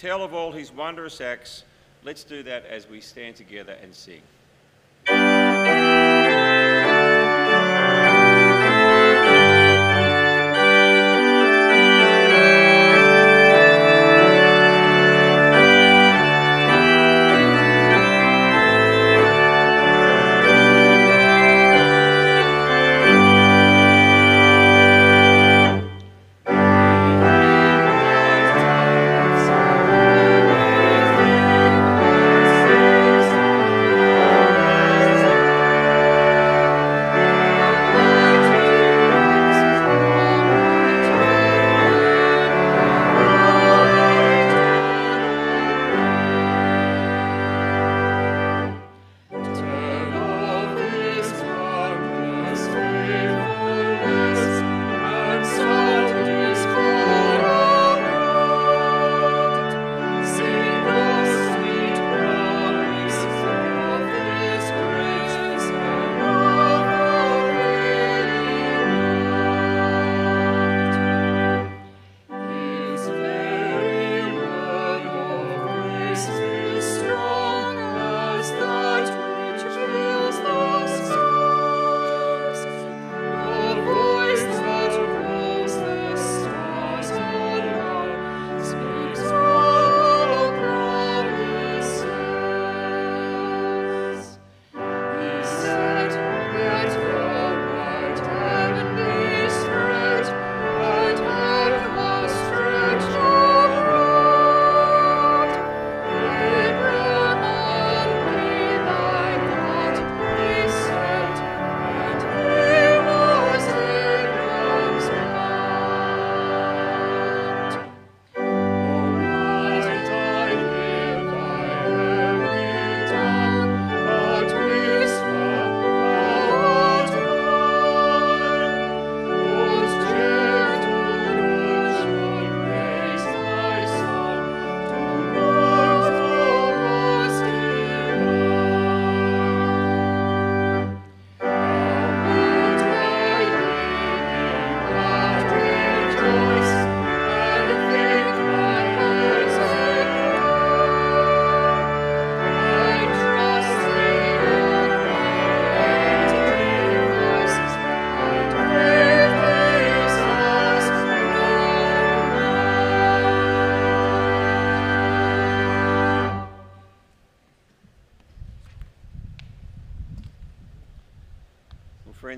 [0.00, 1.64] tell of all his wondrous acts,
[2.04, 4.22] let's do that as we stand together and sing.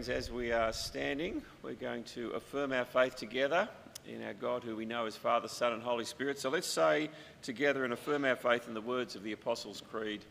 [0.02, 3.68] Friends, as we are standing, we're going to affirm our faith together
[4.08, 6.40] in our God, who we know as Father, Son, and Holy Spirit.
[6.40, 7.08] So let's say
[7.40, 10.24] together and affirm our faith in the words of the Apostles' Creed.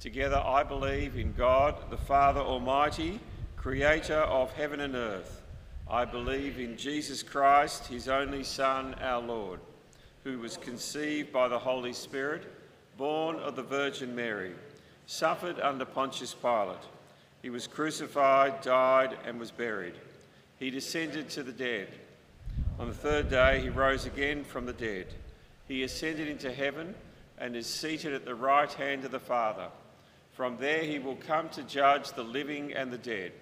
[0.00, 3.20] Together, I believe in God, the Father Almighty,
[3.56, 5.42] creator of heaven and earth.
[5.86, 9.60] I believe in Jesus Christ, his only Son, our Lord,
[10.22, 12.44] who was conceived by the Holy Spirit,
[12.96, 14.52] born of the Virgin Mary,
[15.04, 16.78] suffered under Pontius Pilate
[17.44, 19.92] he was crucified, died, and was buried.
[20.58, 21.88] He descended to the dead.
[22.78, 25.08] On the third day, he rose again from the dead.
[25.68, 26.94] He ascended into heaven
[27.36, 29.66] and is seated at the right hand of the Father.
[30.32, 33.32] From there, he will come to judge the living and the dead.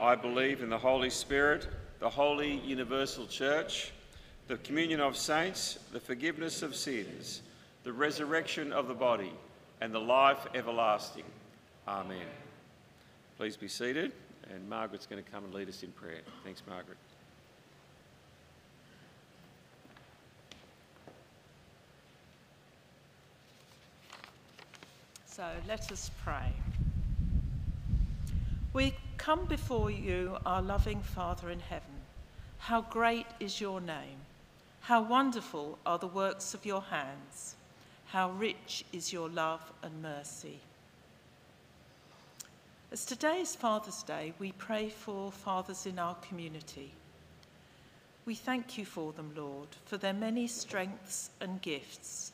[0.00, 1.66] I believe in the Holy Spirit,
[1.98, 3.90] the holy universal church,
[4.46, 7.42] the communion of saints, the forgiveness of sins,
[7.82, 9.32] the resurrection of the body,
[9.80, 11.24] and the life everlasting.
[11.88, 12.22] Amen.
[13.38, 14.10] Please be seated,
[14.52, 16.22] and Margaret's going to come and lead us in prayer.
[16.42, 16.98] Thanks, Margaret.
[25.24, 26.52] So let us pray.
[28.72, 31.86] We come before you, our loving Father in heaven.
[32.58, 34.18] How great is your name!
[34.80, 37.54] How wonderful are the works of your hands!
[38.06, 40.58] How rich is your love and mercy!
[42.90, 46.90] As today is Father's Day, we pray for fathers in our community.
[48.24, 52.32] We thank you for them, Lord, for their many strengths and gifts.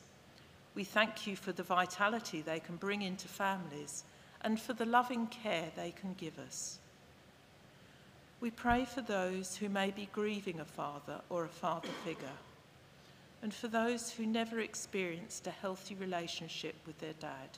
[0.73, 4.05] We thank you for the vitality they can bring into families
[4.43, 6.79] and for the loving care they can give us.
[8.39, 12.39] We pray for those who may be grieving a father or a father figure,
[13.41, 17.57] and for those who never experienced a healthy relationship with their dad.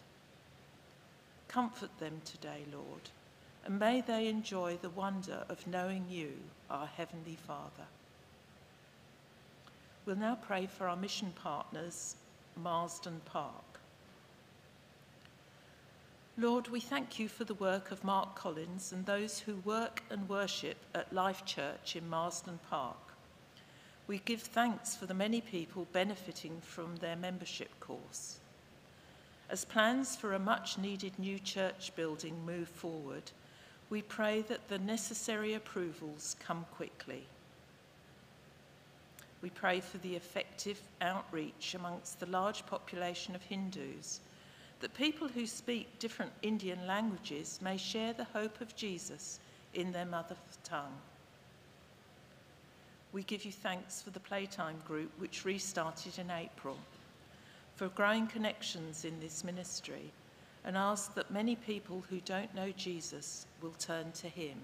[1.48, 3.10] Comfort them today, Lord,
[3.66, 6.34] and may they enjoy the wonder of knowing you,
[6.70, 7.88] our Heavenly Father.
[10.06, 12.16] We'll now pray for our mission partners
[12.56, 13.80] Marsden Park.
[16.38, 20.30] Lord, we thank you for the work of Mark Collins and those who work and
[20.30, 22.98] worship at Life Church in Marsden Park.
[24.06, 28.38] We give thanks for the many people benefiting from their membership course.
[29.50, 33.32] As plans for a much needed new church building move forward,
[33.90, 37.24] we pray that the necessary approvals come quickly.
[39.42, 44.20] We pray for the effective outreach amongst the large population of Hindus,
[44.82, 49.40] that people who speak different Indian languages may share the hope of Jesus
[49.74, 50.98] in their mother tongue.
[53.14, 56.78] We give you thanks for the Playtime group, which restarted in April,
[57.77, 60.12] for growing connections in this ministry,
[60.65, 64.57] and ask that many people who don't know Jesus will turn to him.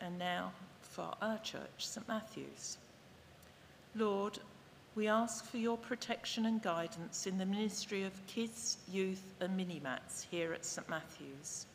[0.00, 2.78] And now for our church, St Matthew's.
[3.94, 4.38] Lord,
[4.94, 9.80] we ask for your protection and guidance in the ministry of kids, youth, and mini
[9.82, 11.66] mats here at St Matthew's.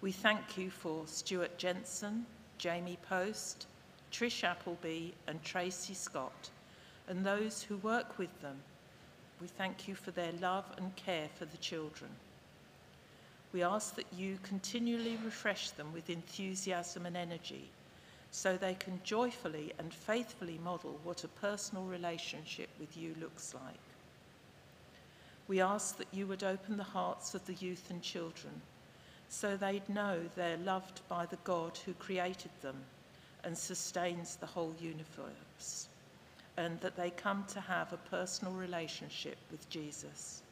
[0.00, 2.26] We thank you for Stuart Jensen,
[2.58, 3.66] Jamie Post,
[4.12, 6.50] Trish Appleby, and Tracy Scott,
[7.08, 8.56] and those who work with them.
[9.40, 12.10] We thank you for their love and care for the children.
[13.52, 17.68] We ask that you continually refresh them with enthusiasm and energy
[18.30, 23.78] so they can joyfully and faithfully model what a personal relationship with you looks like.
[25.48, 28.62] We ask that you would open the hearts of the youth and children
[29.28, 32.76] so they'd know they're loved by the God who created them
[33.44, 35.88] and sustains the whole universe,
[36.56, 40.42] and that they come to have a personal relationship with Jesus.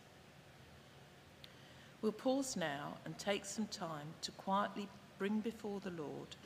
[2.02, 4.88] We'll pause now and take some time to quietly
[5.18, 6.36] bring before the Lord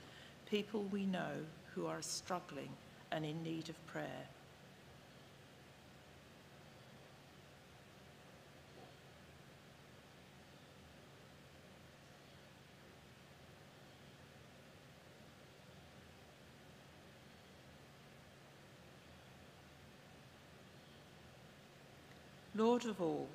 [0.46, 1.32] people we know
[1.74, 2.70] who are struggling
[3.12, 4.26] and in need of prayer.
[22.54, 23.28] Lord of all,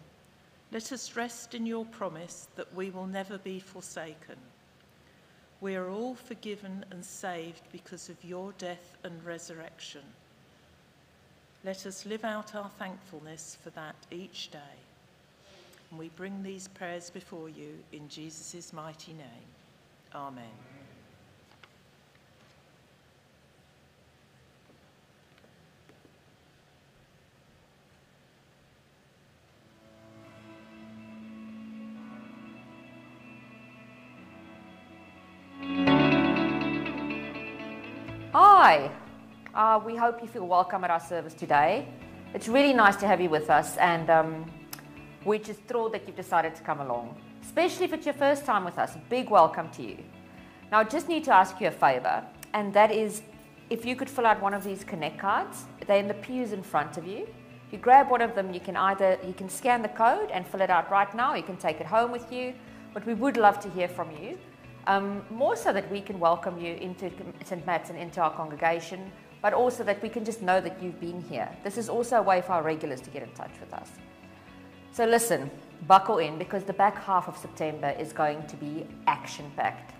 [0.71, 4.35] let us rest in your promise that we will never be forsaken.
[5.61, 10.03] We are all forgiven and saved because of your death and resurrection.
[11.65, 14.77] Let us live out our thankfulness for that each day.
[15.89, 19.49] And we bring these prayers before you in Jesus' mighty name.
[20.15, 20.68] Amen.
[38.69, 38.91] Hi,
[39.55, 41.87] uh, we hope you feel welcome at our service today.
[42.35, 44.45] It's really nice to have you with us, and um,
[45.25, 47.19] we're just thrilled that you've decided to come along.
[47.41, 49.97] Especially if it's your first time with us, a big welcome to you.
[50.71, 52.23] Now, I just need to ask you a favor,
[52.53, 53.23] and that is
[53.71, 56.61] if you could fill out one of these Connect cards, they're in the pews in
[56.61, 57.23] front of you.
[57.65, 60.45] If you grab one of them, you can either you can scan the code and
[60.45, 62.53] fill it out right now, you can take it home with you,
[62.93, 64.37] but we would love to hear from you
[64.89, 67.11] um, more so that we can welcome you into
[67.45, 67.65] St.
[67.65, 71.21] Matt's and into our congregation, but also that we can just know that you've been
[71.21, 71.47] here.
[71.63, 73.91] This is also a way for our regulars to get in touch with us.
[74.91, 75.51] So listen,
[75.87, 79.93] buckle in because the back half of September is going to be action packed.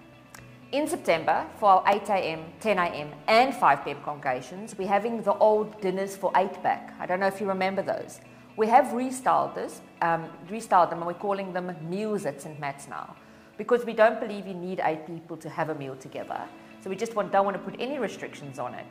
[0.72, 3.98] In September, for our 8 a.m., 10 a.m., and 5 p.m.
[4.04, 6.96] congregations, we're having the old dinners for 8 back.
[7.00, 8.22] I don't know if you remember those.
[8.58, 12.60] We have restyled this, um, restyled them, and we're calling them meals at St.
[12.60, 13.16] Matt's now
[13.60, 16.42] because we don't believe you need eight people to have a meal together.
[16.82, 18.86] So we just want, don't want to put any restrictions on it.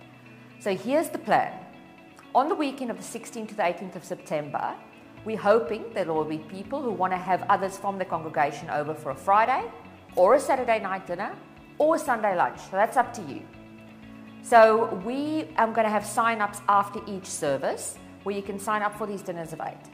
[0.61, 1.59] So here's the plan.
[2.35, 4.75] On the weekend of the 16th to the 18th of September,
[5.25, 8.69] we're hoping that there will be people who want to have others from the congregation
[8.69, 9.65] over for a Friday
[10.17, 11.35] or a Saturday night dinner
[11.79, 12.61] or a Sunday lunch.
[12.61, 13.41] So that's up to you.
[14.43, 18.99] So we are going to have sign-ups after each service where you can sign up
[18.99, 19.85] for these dinners of eight.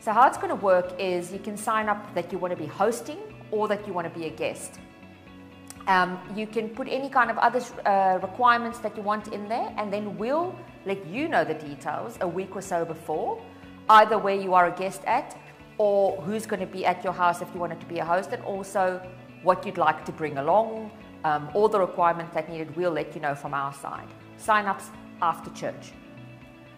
[0.00, 2.58] So how it's going to work is you can sign up that you want to
[2.58, 3.18] be hosting
[3.52, 4.80] or that you want to be a guest.
[5.86, 9.72] Um, you can put any kind of other uh, requirements that you want in there,
[9.76, 10.54] and then we'll
[10.86, 13.42] let you know the details a week or so before,
[13.88, 15.38] either where you are a guest at
[15.78, 18.30] or who's going to be at your house if you wanted to be a host,
[18.32, 19.00] and also
[19.42, 20.90] what you'd like to bring along,
[21.24, 24.08] um, all the requirements that needed, we'll let you know from our side.
[24.36, 24.90] Sign ups
[25.20, 25.92] after church.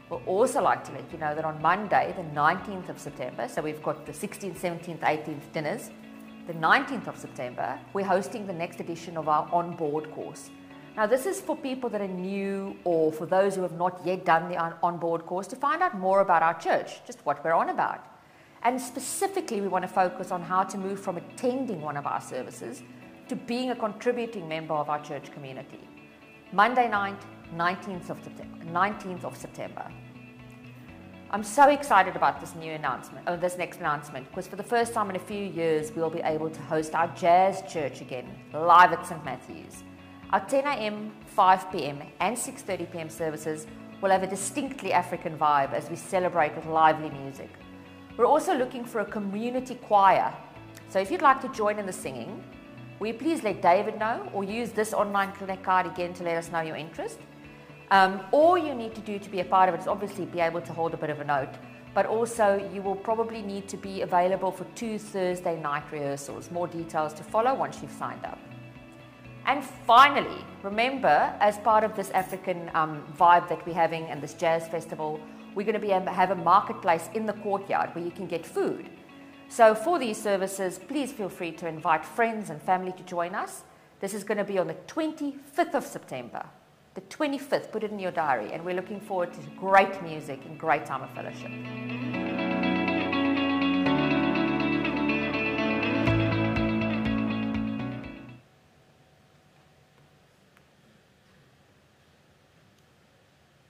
[0.08, 3.62] We'll also like to let you know that on Monday, the 19th of September, so
[3.62, 5.90] we've got the 16th, 17th, 18th dinners,
[6.46, 10.50] the 19th of September, we're hosting the next edition of our on board course.
[10.96, 14.24] Now, this is for people that are new or for those who have not yet
[14.24, 17.54] done the on- onboard course to find out more about our church, just what we're
[17.54, 18.04] on about.
[18.62, 22.20] And specifically, we want to focus on how to move from attending one of our
[22.20, 22.82] services
[23.28, 25.80] to being a contributing member of our church community.
[26.52, 27.20] Monday night,
[27.56, 28.64] 19th of September.
[28.66, 29.90] 19th of September.
[31.34, 34.94] I'm so excited about this new announcement, or this next announcement, because for the first
[34.94, 38.92] time in a few years, we'll be able to host our jazz church again, live
[38.92, 39.24] at St.
[39.24, 39.82] Matthew's.
[40.30, 43.10] Our 10 a.m., 5 p.m., and 6:30 p.m.
[43.10, 43.66] services
[44.00, 47.50] will have a distinctly African vibe as we celebrate with lively music.
[48.16, 50.32] We're also looking for a community choir.
[50.88, 52.44] So if you'd like to join in the singing,
[53.00, 56.36] will you please let David know or use this online connect card again to let
[56.36, 57.18] us know your interest?
[57.90, 60.40] Um, all you need to do to be a part of it is obviously be
[60.40, 61.54] able to hold a bit of a note,
[61.94, 66.50] but also you will probably need to be available for two Thursday night rehearsals.
[66.50, 68.38] More details to follow once you've signed up.
[69.46, 74.32] And finally, remember, as part of this African um, vibe that we're having and this
[74.32, 75.20] jazz festival,
[75.54, 78.44] we're going to be to have a marketplace in the courtyard where you can get
[78.46, 78.88] food.
[79.48, 83.62] So for these services, please feel free to invite friends and family to join us.
[84.00, 86.44] This is going to be on the 25th of September.
[86.94, 90.56] The 25th, put it in your diary, and we're looking forward to great music and
[90.56, 91.50] great time of fellowship.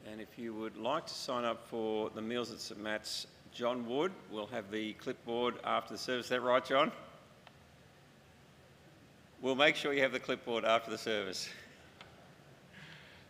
[0.06, 3.88] And if you would like to sign up for the meals at St Matt's, John
[3.88, 6.26] Wood we'll have the clipboard after the service.
[6.26, 6.92] Is that right, John?
[9.40, 11.48] We'll make sure you have the clipboard after the service.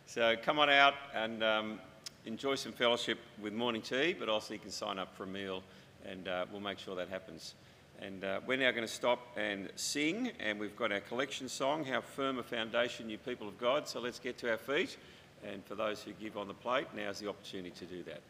[0.07, 1.79] So come on out and um,
[2.25, 5.63] enjoy some fellowship with morning tea, but also you can sign up for a meal
[6.05, 7.55] and uh, we'll make sure that happens.
[8.01, 11.85] And uh, we're now going to stop and sing, and we've got our collection song,
[11.85, 13.87] How Firm a Foundation, You People of God.
[13.87, 14.97] So let's get to our feet.
[15.43, 18.21] And for those who give on the plate, now's the opportunity to do that.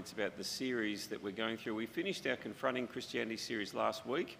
[0.00, 1.74] Comments about the series that we're going through.
[1.74, 4.38] We finished our Confronting Christianity series last week,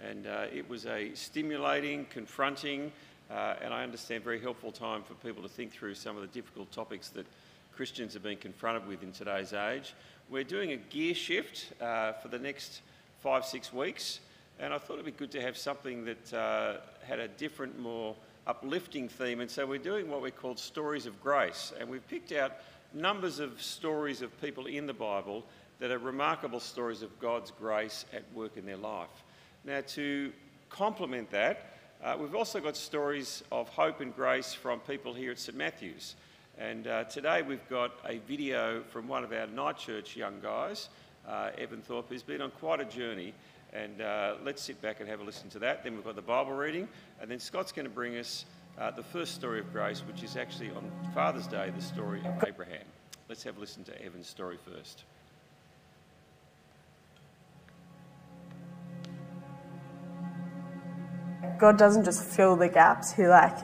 [0.00, 2.90] and uh, it was a stimulating, confronting,
[3.30, 6.28] uh, and I understand very helpful time for people to think through some of the
[6.28, 7.26] difficult topics that
[7.76, 9.92] Christians have been confronted with in today's age.
[10.30, 12.80] We're doing a gear shift uh, for the next
[13.20, 14.20] five, six weeks,
[14.58, 16.76] and I thought it'd be good to have something that uh,
[17.06, 18.16] had a different, more
[18.46, 19.40] uplifting theme.
[19.40, 22.52] And so we're doing what we call stories of grace, and we've picked out
[22.94, 25.44] numbers of stories of people in the Bible
[25.78, 29.24] that are remarkable stories of God's grace at work in their life.
[29.64, 30.32] Now, to
[30.68, 35.38] complement that, uh, we've also got stories of hope and grace from people here at
[35.38, 36.16] St Matthew's.
[36.58, 40.88] And uh, today we've got a video from one of our night church young guys,
[41.26, 43.34] uh, Evan Thorpe, who's been on quite a journey.
[43.72, 45.82] And uh, let's sit back and have a listen to that.
[45.82, 46.88] Then we've got the Bible reading,
[47.20, 48.44] and then Scott's going to bring us
[48.78, 52.44] uh, the first story of grace, which is actually on Father's Day, the story of
[52.46, 52.84] Abraham.
[53.28, 55.04] Let's have a listen to Evan's story first.
[61.58, 63.56] God doesn't just fill the gaps, He like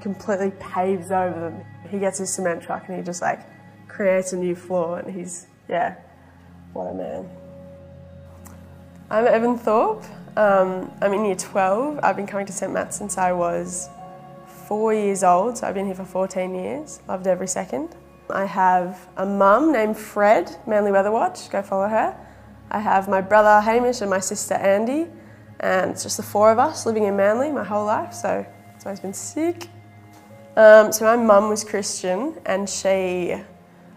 [0.00, 1.64] completely paves over them.
[1.90, 3.40] He gets his cement truck and he just like
[3.88, 5.96] creates a new floor and he's, yeah,
[6.72, 7.28] what a man.
[9.10, 10.04] I'm Evan Thorpe.
[10.36, 12.00] Um, I'm in year 12.
[12.02, 12.72] I've been coming to St.
[12.72, 13.88] Matt since I was
[14.72, 17.02] four years old, so I've been here for 14 years.
[17.06, 17.94] Loved every second.
[18.30, 22.16] I have a mum named Fred, Manly Weather Watch, go follow her.
[22.70, 25.08] I have my brother Hamish and my sister Andy,
[25.60, 28.86] and it's just the four of us living in Manly my whole life, so it's
[28.86, 29.68] always been sick.
[30.56, 33.44] Um, so my mum was Christian, and she, I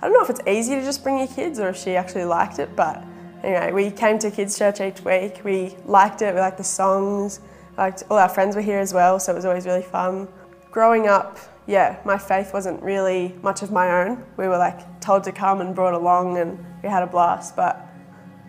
[0.02, 2.60] don't know if it's easy to just bring your kids or if she actually liked
[2.60, 3.02] it, but
[3.46, 5.40] anyway, we came to kids' church each week.
[5.46, 7.40] We liked it, we liked the songs,
[7.78, 10.28] liked all our friends were here as well, so it was always really fun.
[10.76, 14.22] Growing up, yeah, my faith wasn't really much of my own.
[14.36, 17.56] We were like told to come and brought along, and we had a blast.
[17.56, 17.78] But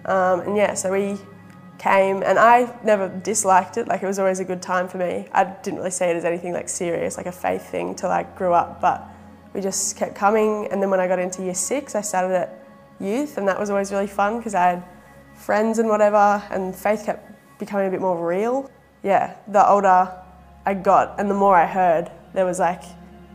[0.07, 1.21] um, and yeah, so we
[1.79, 3.87] came, and I never disliked it.
[3.87, 5.29] Like it was always a good time for me.
[5.31, 8.25] I didn't really see it as anything like serious, like a faith thing till I
[8.25, 8.81] grew up.
[8.81, 9.07] But
[9.55, 12.61] we just kept coming, and then when I got into year six, I started at
[12.99, 14.85] youth, and that was always really fun because I had
[15.37, 18.69] friends and whatever, and faith kept becoming a bit more real.
[19.05, 20.13] Yeah, the older
[20.67, 22.85] I got and the more I heard, there was like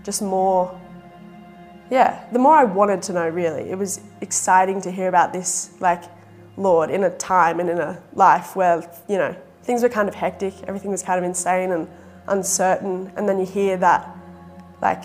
[0.03, 0.79] just more.
[1.89, 3.69] Yeah, the more I wanted to know, really.
[3.69, 6.03] It was exciting to hear about this, like,
[6.55, 10.15] Lord in a time and in a life where, you know, things were kind of
[10.15, 11.89] hectic, everything was kind of insane and
[12.29, 14.07] uncertain, and then you hear that,
[14.81, 15.03] like,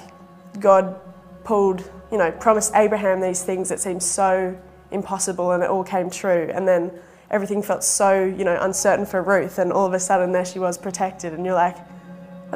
[0.60, 1.00] God
[1.42, 4.56] pulled you know, promised Abraham these things that seemed so
[4.90, 6.50] impossible and it all came true.
[6.52, 6.92] And then
[7.30, 10.58] everything felt so, you know, uncertain for Ruth and all of a sudden there she
[10.58, 11.76] was protected and you're like,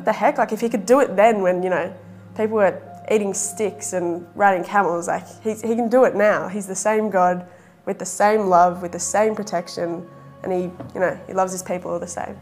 [0.01, 0.39] what the heck?
[0.39, 1.95] Like if he could do it then when, you know,
[2.35, 6.49] people were eating sticks and riding camels, like he, he can do it now.
[6.49, 7.47] He's the same God
[7.85, 10.09] with the same love, with the same protection,
[10.43, 10.63] and he,
[10.95, 12.39] you know, he loves his people all the same.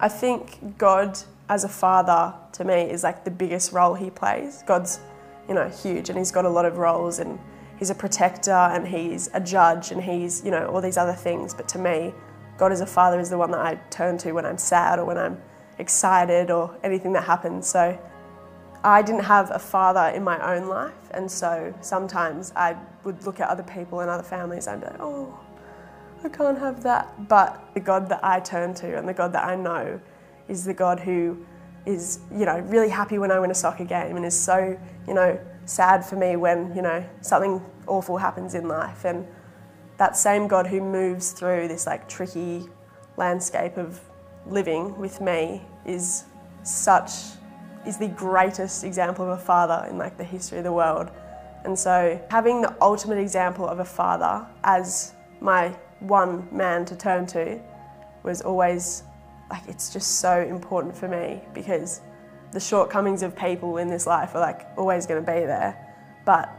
[0.00, 1.16] I think God
[1.48, 4.64] as a father to me is like the biggest role he plays.
[4.66, 4.98] God's,
[5.48, 7.38] you know, huge and he's got a lot of roles and
[7.78, 11.54] he's a protector and he's a judge and he's, you know, all these other things.
[11.54, 12.14] But to me,
[12.58, 15.04] God as a father is the one that I turn to when I'm sad or
[15.04, 15.40] when I'm
[15.78, 17.66] excited or anything that happens.
[17.66, 17.98] So
[18.82, 23.40] I didn't have a father in my own life and so sometimes I would look
[23.40, 25.38] at other people and other families and be like, oh,
[26.22, 27.28] I can't have that.
[27.28, 30.00] But the God that I turn to and the God that I know
[30.48, 31.44] is the God who
[31.86, 35.14] is, you know, really happy when I win a soccer game and is so, you
[35.14, 39.04] know, sad for me when, you know, something awful happens in life.
[39.04, 39.26] And
[39.98, 42.66] that same God who moves through this like tricky
[43.16, 44.00] landscape of
[44.46, 46.24] living with me is
[46.62, 47.10] such
[47.86, 51.10] is the greatest example of a father in like the history of the world.
[51.64, 55.68] And so having the ultimate example of a father as my
[56.00, 57.60] one man to turn to
[58.22, 59.04] was always
[59.50, 62.00] like it's just so important for me because
[62.52, 65.76] the shortcomings of people in this life are like always going to be there
[66.24, 66.52] but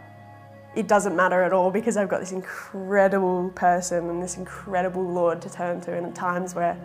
[0.76, 5.42] it doesn't matter at all because I've got this incredible person and this incredible Lord
[5.42, 6.78] to turn to And at times where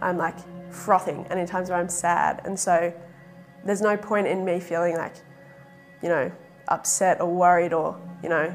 [0.00, 0.36] I'm like
[0.72, 2.92] frothing and in times where I'm sad and so
[3.64, 5.14] there's no point in me feeling like
[6.02, 6.30] you know
[6.68, 8.54] upset or worried or you know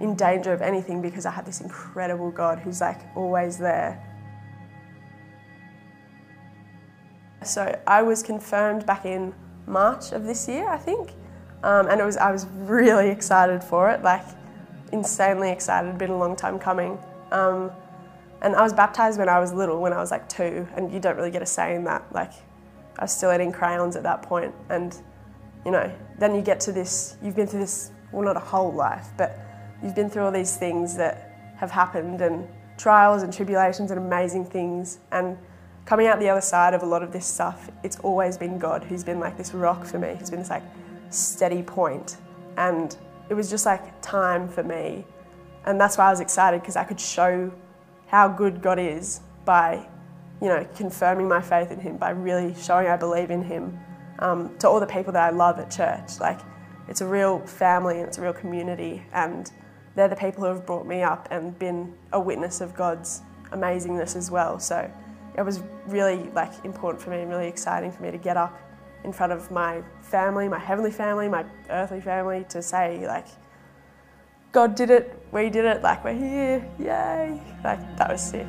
[0.00, 4.04] in danger of anything because I have this incredible God who's like always there
[7.44, 9.32] So I was confirmed back in
[9.66, 11.12] March of this year, I think,
[11.62, 14.24] um, and it was I was really excited for it, like
[14.92, 15.88] insanely excited.
[15.88, 16.98] It'd been a long time coming.
[17.30, 17.70] Um,
[18.40, 21.00] and I was baptized when I was little, when I was like two, and you
[21.00, 22.04] don't really get a say in that.
[22.12, 22.32] Like,
[22.98, 24.96] I was still eating crayons at that point, and
[25.64, 27.16] you know, then you get to this.
[27.22, 29.38] You've been through this, well, not a whole life, but
[29.82, 34.44] you've been through all these things that have happened, and trials and tribulations and amazing
[34.44, 35.36] things, and
[35.88, 38.84] coming out the other side of a lot of this stuff, it's always been God
[38.84, 40.16] who's been like this rock for me.
[40.18, 40.62] He's been this like
[41.08, 42.18] steady point.
[42.58, 42.94] and
[43.30, 45.04] it was just like time for me,
[45.64, 47.52] and that's why I was excited because I could show
[48.06, 49.86] how good God is by,
[50.40, 53.78] you know, confirming my faith in Him, by really showing I believe in Him
[54.18, 56.20] um, to all the people that I love at church.
[56.20, 56.40] Like,
[56.88, 59.50] it's a real family and it's a real community, and
[59.94, 63.22] they're the people who have brought me up and been a witness of God's
[63.52, 64.58] amazingness as well.
[64.58, 64.90] So
[65.38, 68.60] it was really like important for me and really exciting for me to get up
[69.04, 73.28] in front of my family, my heavenly family, my earthly family, to say like,
[74.50, 77.40] God did it, we did it, like we're here, yay!
[77.62, 78.46] Like that was sick.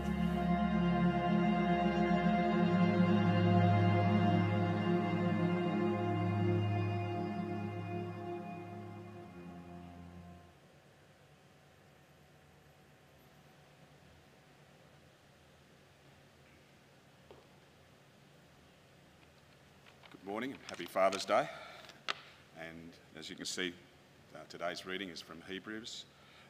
[21.00, 21.48] Father's Day.
[22.60, 23.74] And as you can see,
[24.36, 26.04] uh, today's reading is from Hebrews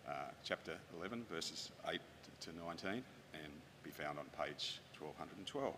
[0.08, 2.00] uh, chapter 11, verses 8
[2.42, 3.04] to 19,
[3.36, 5.76] and be found on page 1212.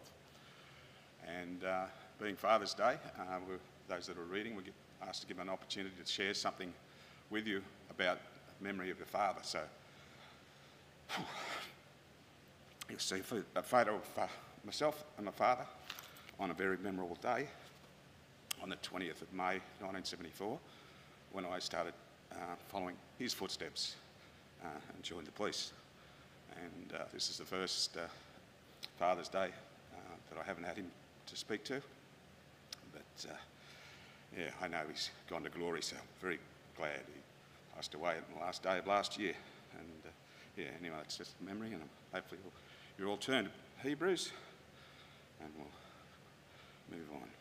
[1.28, 1.84] And uh,
[2.18, 3.60] being Father's Day, uh, we're,
[3.94, 4.74] those that are reading, we get
[5.06, 6.74] asked to give an opportunity to share something
[7.30, 8.20] with you about
[8.62, 9.42] memory of your father.
[9.42, 9.60] So,
[12.90, 13.22] you'll see
[13.54, 14.28] a photo of uh,
[14.64, 15.66] myself and my father
[16.40, 17.50] on a very memorable day
[18.62, 20.58] on the 20th of May 1974
[21.32, 21.94] when I started
[22.32, 22.36] uh,
[22.68, 23.96] following his footsteps
[24.64, 25.74] uh, and joined the police.
[26.56, 28.02] And uh, this is the first uh,
[29.00, 29.50] Father's Day
[29.94, 29.98] uh,
[30.30, 30.88] that I haven't had him
[31.28, 31.82] to speak to.
[32.92, 33.36] But uh,
[34.38, 36.40] yeah, I know he's gone to glory, so I'm very
[36.78, 37.22] glad he
[37.76, 39.34] passed away on the last day of last year.
[39.80, 40.14] And
[40.58, 41.82] yeah, anyway, it's just a memory, and
[42.14, 42.54] hopefully you'll,
[43.00, 44.32] you're all turned to Hebrews,
[45.42, 47.41] and we'll move on.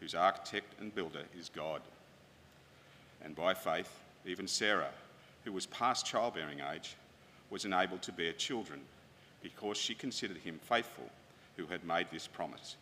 [0.00, 1.80] whose architect and builder is God.
[3.24, 4.90] And by faith, even Sarah,
[5.44, 6.96] who was past childbearing age,
[7.50, 8.80] was enabled to bear children
[9.42, 11.08] because she considered him faithful
[11.56, 12.76] who had made this promise.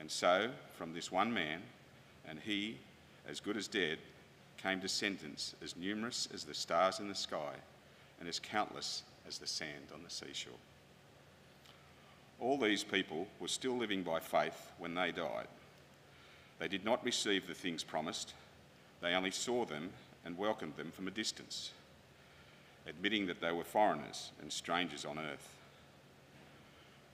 [0.00, 1.60] And so, from this one man,
[2.28, 2.78] and he,
[3.28, 3.98] as good as dead,
[4.62, 7.54] came descendants as numerous as the stars in the sky
[8.20, 10.52] and as countless as the sand on the seashore.
[12.40, 15.48] All these people were still living by faith when they died.
[16.58, 18.34] They did not receive the things promised,
[19.00, 19.90] they only saw them
[20.24, 21.70] and welcomed them from a distance,
[22.86, 25.56] admitting that they were foreigners and strangers on earth.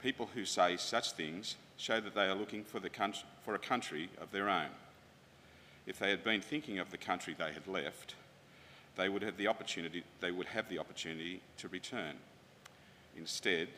[0.02, 4.08] People who say such things show that they are looking for, country, for a country
[4.20, 4.68] of their own.
[5.86, 8.14] If they had been thinking of the country they had left,
[8.96, 12.16] they would have the opportunity, they would have the opportunity to return.
[13.16, 13.68] Instead,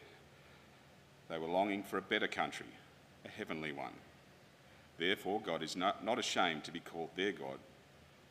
[1.29, 2.67] they were longing for a better country,
[3.25, 3.93] a heavenly one.
[4.99, 7.59] Therefore, God is not, not ashamed to be called their God,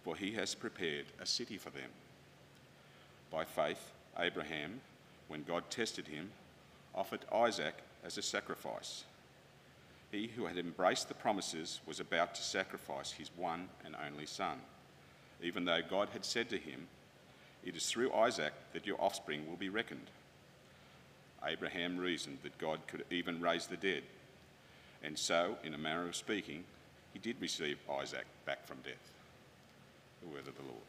[0.04, 1.90] for he has prepared a city for them.
[3.32, 4.82] By faith, Abraham,
[5.28, 6.32] when God tested him,
[6.94, 9.04] offered Isaac as a sacrifice.
[10.12, 14.60] He who had embraced the promises was about to sacrifice his one and only son,
[15.42, 16.88] even though God had said to him,
[17.66, 20.10] It is through Isaac that your offspring will be reckoned.
[21.46, 24.04] Abraham reasoned that God could even raise the dead.
[25.04, 26.64] And so, in a manner of speaking,
[27.14, 28.94] he did receive Isaac back from death.
[30.22, 30.82] The word of the Lord.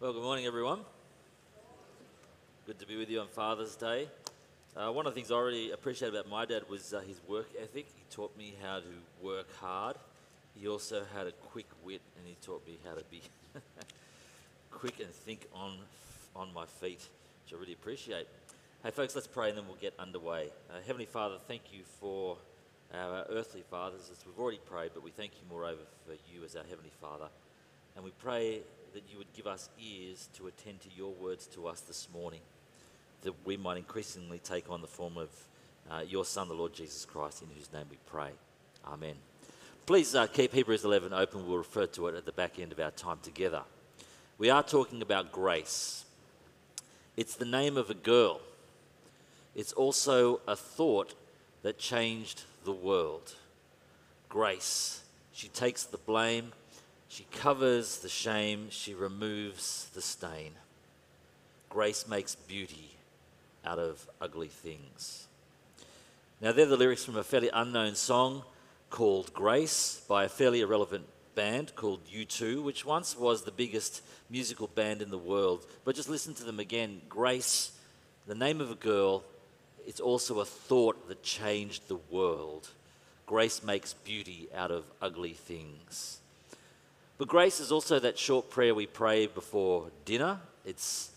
[0.00, 0.80] Well, good morning, everyone.
[2.66, 4.08] Good to be with you on Father's Day.
[4.76, 7.46] Uh, one of the things I really appreciate about my dad was uh, his work
[7.58, 7.86] ethic.
[7.94, 9.96] He taught me how to work hard.
[10.54, 13.22] He also had a quick wit, and he taught me how to be
[14.74, 15.78] quick and think on
[16.34, 17.08] on my feet,
[17.44, 18.26] which I really appreciate.
[18.82, 20.50] Hey, folks, let's pray, and then we'll get underway.
[20.68, 22.36] Uh, Heavenly Father, thank you for
[22.92, 26.56] our earthly fathers, as we've already prayed, but we thank you moreover for you as
[26.56, 27.28] our Heavenly Father.
[27.94, 28.60] And we pray
[28.92, 32.40] that you would give us ears to attend to your words to us this morning,
[33.22, 35.30] that we might increasingly take on the form of
[35.90, 38.30] uh, your Son, the Lord Jesus Christ, in whose name we pray.
[38.86, 39.14] Amen.
[39.86, 41.46] Please uh, keep Hebrews 11 open.
[41.46, 43.62] We'll refer to it at the back end of our time together.
[44.44, 46.04] We are talking about grace.
[47.16, 48.42] It's the name of a girl.
[49.54, 51.14] It's also a thought
[51.62, 53.32] that changed the world.
[54.28, 55.02] Grace.
[55.32, 56.52] She takes the blame,
[57.08, 60.50] she covers the shame, she removes the stain.
[61.70, 62.90] Grace makes beauty
[63.64, 65.26] out of ugly things.
[66.42, 68.42] Now, they're the lyrics from a fairly unknown song
[68.90, 74.66] called Grace by a fairly irrelevant band called U2, which once was the biggest musical
[74.68, 75.66] band in the world.
[75.84, 77.02] But just listen to them again.
[77.08, 77.72] Grace,
[78.26, 79.24] the name of a girl,
[79.86, 82.68] it's also a thought that changed the world.
[83.26, 86.20] Grace makes beauty out of ugly things.
[87.16, 90.40] But grace is also that short prayer we pray before dinner.
[90.64, 91.10] It's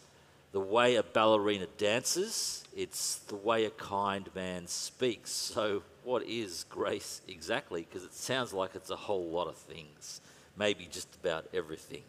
[0.51, 5.31] the way a ballerina dances, it's the way a kind man speaks.
[5.31, 7.81] So, what is grace exactly?
[7.81, 10.21] Because it sounds like it's a whole lot of things,
[10.55, 12.03] maybe just about everything.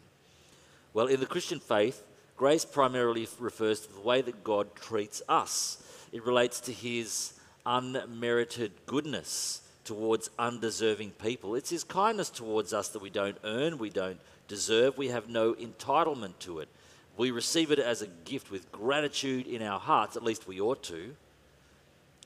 [0.93, 2.01] Well, in the Christian faith,
[2.37, 5.83] grace primarily refers to the way that God treats us,
[6.13, 7.33] it relates to his
[7.65, 11.55] unmerited goodness towards undeserving people.
[11.55, 15.55] It's his kindness towards us that we don't earn, we don't deserve, we have no
[15.55, 16.69] entitlement to it.
[17.17, 20.83] We receive it as a gift with gratitude in our hearts, at least we ought
[20.83, 21.15] to.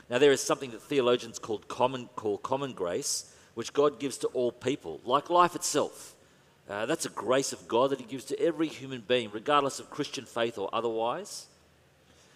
[0.10, 4.28] Now, there is something that theologians call common, call common grace, which God gives to
[4.28, 6.16] all people, like life itself.
[6.70, 9.90] Uh, that's a grace of God that He gives to every human being, regardless of
[9.90, 11.48] Christian faith or otherwise.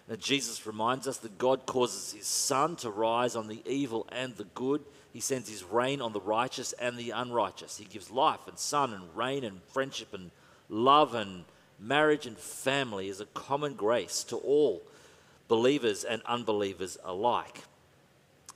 [0.09, 4.35] Now, Jesus reminds us that God causes His sun to rise on the evil and
[4.35, 4.83] the good.
[5.11, 7.77] He sends His rain on the righteous and the unrighteous.
[7.77, 10.31] He gives life and sun and rain and friendship and
[10.69, 11.45] love and
[11.79, 14.81] marriage and family as a common grace to all
[15.47, 17.63] believers and unbelievers alike.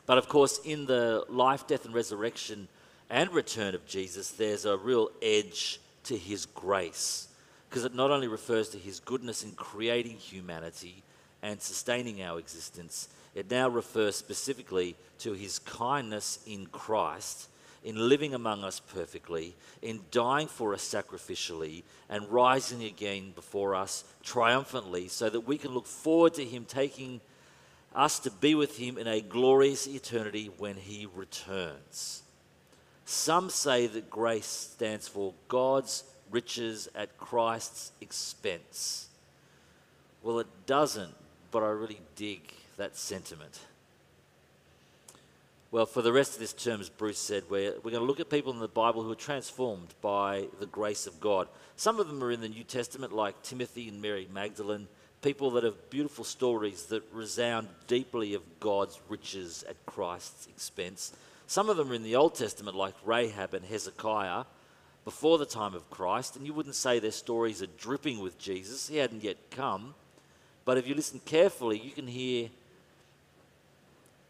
[0.05, 2.67] But of course, in the life, death, and resurrection
[3.09, 7.27] and return of Jesus, there's a real edge to his grace
[7.69, 11.03] because it not only refers to his goodness in creating humanity
[11.41, 17.47] and sustaining our existence, it now refers specifically to his kindness in Christ
[17.83, 24.03] in living among us perfectly, in dying for us sacrificially, and rising again before us
[24.23, 27.21] triumphantly, so that we can look forward to Him taking
[27.95, 32.23] us to be with Him in a glorious eternity when He returns.
[33.05, 39.07] Some say that grace stands for God's riches at Christ's expense.
[40.23, 41.15] Well, it doesn't,
[41.49, 43.59] but I really dig that sentiment.
[45.71, 48.19] Well, for the rest of this term, as Bruce said, we're, we're going to look
[48.19, 51.47] at people in the Bible who are transformed by the grace of God.
[51.77, 54.89] Some of them are in the New Testament, like Timothy and Mary Magdalene,
[55.21, 61.13] people that have beautiful stories that resound deeply of God's riches at Christ's expense.
[61.47, 64.43] Some of them are in the Old Testament, like Rahab and Hezekiah,
[65.05, 68.89] before the time of Christ, and you wouldn't say their stories are dripping with Jesus.
[68.89, 69.95] He hadn't yet come.
[70.65, 72.49] But if you listen carefully, you can hear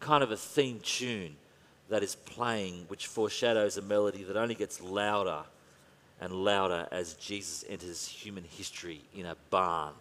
[0.02, 1.36] kind of a theme tune
[1.88, 5.44] that is playing, which foreshadows a melody that only gets louder
[6.20, 9.94] and louder as Jesus enters human history in a barn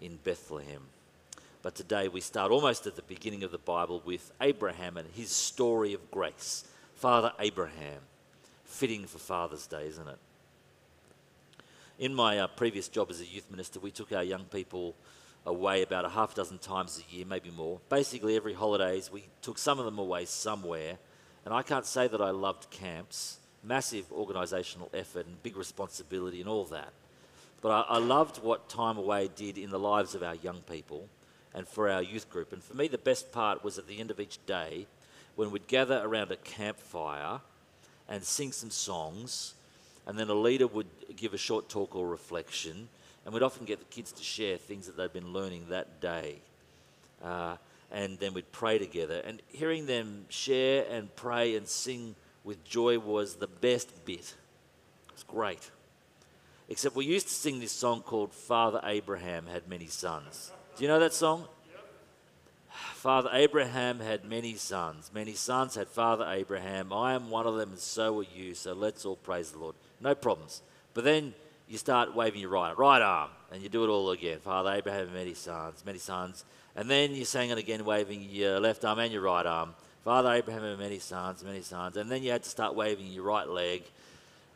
[0.00, 0.82] in Bethlehem.
[1.62, 5.30] But today we start almost at the beginning of the Bible with Abraham and his
[5.30, 6.64] story of grace.
[6.94, 8.00] Father Abraham.
[8.64, 10.18] Fitting for Father's Day, isn't it?
[11.98, 14.94] In my uh, previous job as a youth minister, we took our young people
[15.44, 17.80] away about a half dozen times a year, maybe more.
[17.88, 20.98] Basically, every holidays, we took some of them away somewhere.
[21.44, 26.48] And I can't say that I loved camps, massive organisational effort and big responsibility and
[26.48, 26.92] all that.
[27.60, 31.08] But I, I loved what time away did in the lives of our young people
[31.54, 32.52] and for our youth group.
[32.52, 34.86] And for me, the best part was at the end of each day
[35.34, 37.40] when we'd gather around a campfire
[38.08, 39.54] and sing some songs,
[40.06, 42.88] and then a leader would give a short talk or reflection
[43.24, 46.36] and we'd often get the kids to share things that they'd been learning that day.
[47.22, 47.56] Uh,
[47.90, 49.22] and then we'd pray together.
[49.24, 54.34] And hearing them share and pray and sing with joy was the best bit.
[55.08, 55.70] It was great.
[56.68, 60.50] Except we used to sing this song called Father Abraham Had Many Sons.
[60.76, 61.46] Do you know that song?
[62.94, 65.10] Father Abraham had many sons.
[65.12, 66.92] Many sons had Father Abraham.
[66.92, 68.54] I am one of them, and so are you.
[68.54, 69.74] So let's all praise the Lord.
[70.00, 70.62] No problems.
[70.94, 71.34] But then
[71.72, 74.38] you start waving your right, right arm, and you do it all again.
[74.40, 76.44] Father Abraham many sons, many sons.
[76.76, 79.74] And then you sang it again, waving your left arm and your right arm.
[80.04, 81.96] Father Abraham had many sons, many sons.
[81.96, 83.84] And then you had to start waving your right leg,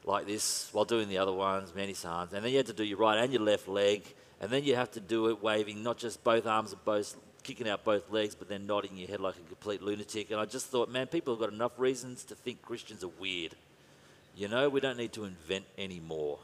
[0.04, 2.84] like this while doing the other ones, many sons, and then you had to do
[2.84, 4.02] your right and your left leg,
[4.42, 7.66] and then you have to do it waving not just both arms and both kicking
[7.66, 10.30] out both legs, but then nodding your head like a complete lunatic.
[10.30, 13.54] And I just thought, man, people have got enough reasons to think Christians are weird.
[14.36, 16.38] You know, we don't need to invent any more.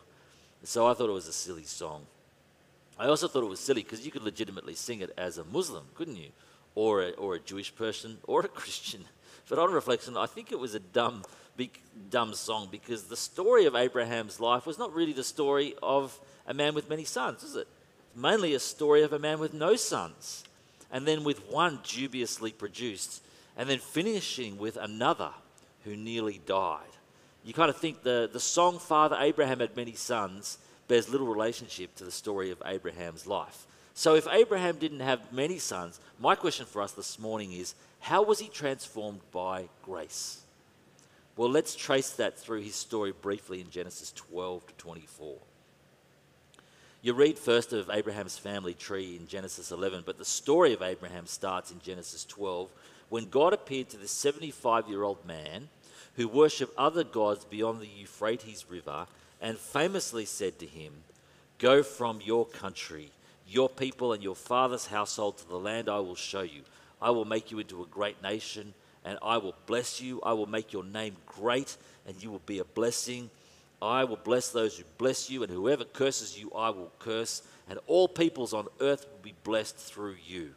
[0.64, 2.06] So I thought it was a silly song.
[2.98, 5.84] I also thought it was silly because you could legitimately sing it as a Muslim,
[5.94, 6.28] couldn't you?
[6.74, 9.04] Or a, or a Jewish person or a Christian.
[9.48, 11.24] But on reflection, I think it was a dumb,
[11.56, 11.78] big,
[12.10, 16.54] dumb song because the story of Abraham's life was not really the story of a
[16.54, 17.66] man with many sons, is it?
[18.08, 20.44] It's mainly a story of a man with no sons
[20.92, 23.22] and then with one dubiously produced,
[23.56, 25.30] and then finishing with another
[25.84, 26.80] who nearly died.
[27.44, 31.94] You kind of think the, the song Father Abraham had many sons bears little relationship
[31.96, 33.66] to the story of Abraham's life.
[33.94, 38.22] So, if Abraham didn't have many sons, my question for us this morning is how
[38.22, 40.40] was he transformed by grace?
[41.36, 45.36] Well, let's trace that through his story briefly in Genesis 12 to 24.
[47.00, 51.26] You read first of Abraham's family tree in Genesis 11, but the story of Abraham
[51.26, 52.70] starts in Genesis 12
[53.08, 55.68] when God appeared to this 75 year old man
[56.16, 59.06] who worshipped other gods beyond the Euphrates River
[59.40, 60.92] and famously said to him,
[61.58, 63.10] Go from your country,
[63.48, 66.62] your people, and your father's household to the land I will show you.
[67.00, 70.20] I will make you into a great nation, and I will bless you.
[70.22, 73.30] I will make your name great, and you will be a blessing.
[73.80, 77.80] I will bless those who bless you, and whoever curses you, I will curse, and
[77.86, 80.54] all peoples on earth will be blessed through you.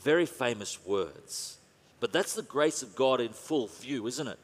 [0.00, 1.58] Very famous words.
[2.00, 4.38] But that's the grace of God in full view, isn't it?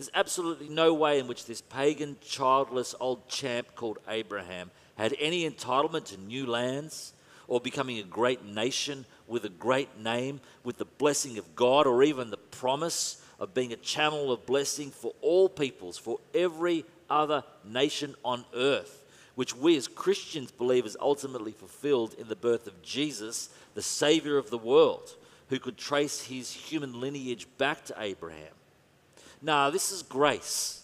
[0.00, 5.46] There's absolutely no way in which this pagan, childless old champ called Abraham had any
[5.46, 7.12] entitlement to new lands
[7.48, 12.02] or becoming a great nation with a great name, with the blessing of God, or
[12.02, 17.44] even the promise of being a channel of blessing for all peoples, for every other
[17.62, 22.80] nation on earth, which we as Christians believe is ultimately fulfilled in the birth of
[22.80, 25.14] Jesus, the Savior of the world,
[25.50, 28.54] who could trace his human lineage back to Abraham.
[29.42, 30.82] Now, this is grace,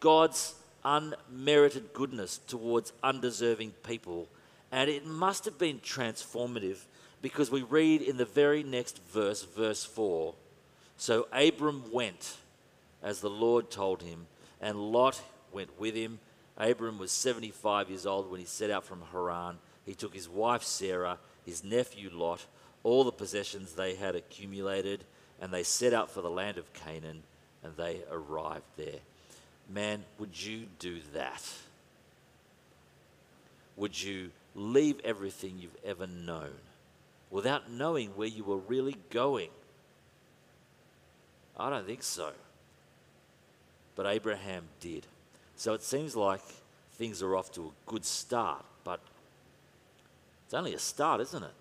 [0.00, 4.28] God's unmerited goodness towards undeserving people.
[4.70, 6.78] And it must have been transformative
[7.22, 10.34] because we read in the very next verse, verse 4
[10.96, 12.36] So Abram went
[13.02, 14.26] as the Lord told him,
[14.60, 15.20] and Lot
[15.52, 16.20] went with him.
[16.56, 19.58] Abram was 75 years old when he set out from Haran.
[19.86, 22.46] He took his wife Sarah, his nephew Lot,
[22.82, 25.04] all the possessions they had accumulated,
[25.40, 27.22] and they set out for the land of Canaan,
[27.62, 29.00] and they arrived there.
[29.68, 31.42] Man, would you do that?
[33.76, 36.54] Would you leave everything you've ever known
[37.30, 39.50] without knowing where you were really going?
[41.56, 42.32] I don't think so.
[43.94, 45.06] But Abraham did.
[45.56, 46.42] So it seems like
[46.92, 49.00] things are off to a good start, but
[50.44, 51.52] it's only a start, isn't it?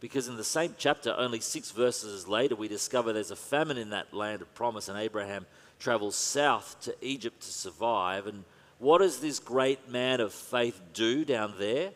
[0.00, 3.90] Because in the same chapter, only six verses later, we discover there's a famine in
[3.90, 5.46] that land of promise, and Abraham
[5.78, 8.26] travels south to Egypt to survive.
[8.26, 8.44] And
[8.78, 11.90] what does this great man of faith do down there?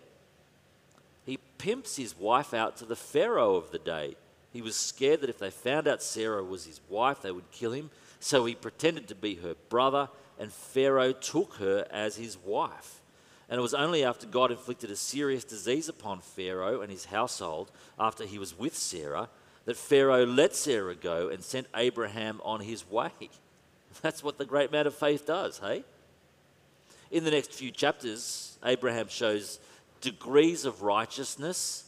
[1.24, 4.16] He pimps his wife out to the Pharaoh of the day.
[4.52, 7.72] He was scared that if they found out Sarah was his wife, they would kill
[7.72, 7.90] him.
[8.18, 13.01] So he pretended to be her brother and Pharaoh took her as his wife.
[13.52, 17.70] And it was only after God inflicted a serious disease upon Pharaoh and his household,
[18.00, 19.28] after he was with Sarah,
[19.66, 23.10] that Pharaoh let Sarah go and sent Abraham on his way.
[24.00, 25.84] That's what the great man of faith does, hey?
[27.10, 29.60] In the next few chapters, Abraham shows
[30.00, 31.84] degrees of righteousness.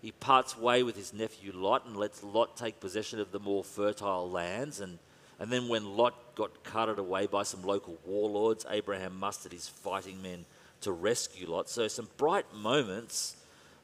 [0.00, 3.64] He parts way with his nephew Lot and lets Lot take possession of the more
[3.64, 5.00] fertile lands and
[5.40, 10.20] and then when Lot got carted away by some local warlords, Abraham mustered his fighting
[10.20, 10.44] men
[10.82, 11.68] to rescue Lot.
[11.68, 13.36] So some bright moments.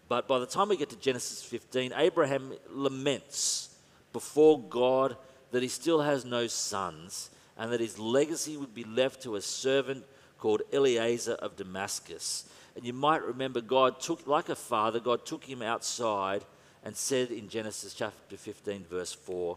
[0.09, 3.75] But by the time we get to Genesis 15, Abraham laments
[4.13, 5.17] before God
[5.51, 9.41] that he still has no sons and that his legacy would be left to a
[9.41, 10.05] servant
[10.39, 12.49] called Eliezer of Damascus.
[12.77, 16.45] And you might remember God took, like a father, God took him outside
[16.85, 19.57] and said in Genesis chapter 15, verse 4,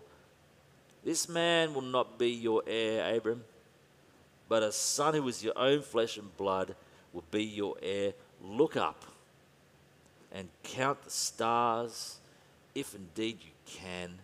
[1.03, 3.43] this man will not be your heir, Abram,
[4.49, 6.75] but a son who is your own flesh and blood
[7.17, 8.13] will be your heir.
[8.43, 9.03] Look up
[10.31, 12.19] and count the stars,
[12.75, 14.19] if indeed you can.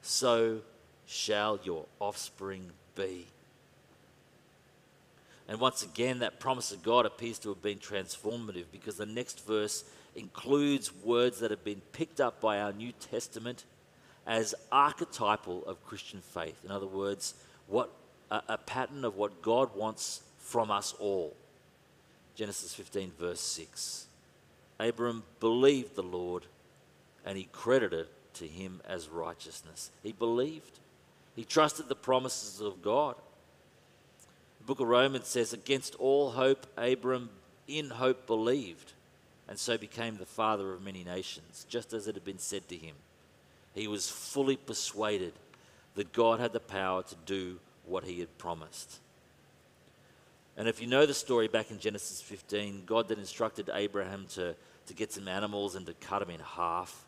[0.00, 0.60] So
[1.06, 3.26] shall your offspring be.
[5.48, 9.44] And once again, that promise of God appears to have been transformative because the next
[9.44, 9.82] verse
[10.14, 13.64] includes words that have been picked up by our New Testament
[14.24, 16.64] as archetypal of Christian faith.
[16.64, 17.34] In other words,
[17.66, 17.90] what
[18.30, 21.34] a, a pattern of what God wants from us all.
[22.38, 24.06] Genesis 15, verse 6.
[24.78, 26.44] Abram believed the Lord
[27.26, 29.90] and he credited to him as righteousness.
[30.04, 30.78] He believed.
[31.34, 33.16] He trusted the promises of God.
[34.60, 37.30] The book of Romans says, Against all hope, Abram
[37.66, 38.92] in hope believed,
[39.48, 42.76] and so became the father of many nations, just as it had been said to
[42.76, 42.94] him.
[43.74, 45.32] He was fully persuaded
[45.96, 49.00] that God had the power to do what he had promised.
[50.58, 54.56] And if you know the story back in Genesis 15, God then instructed Abraham to,
[54.86, 57.06] to get some animals and to cut them in half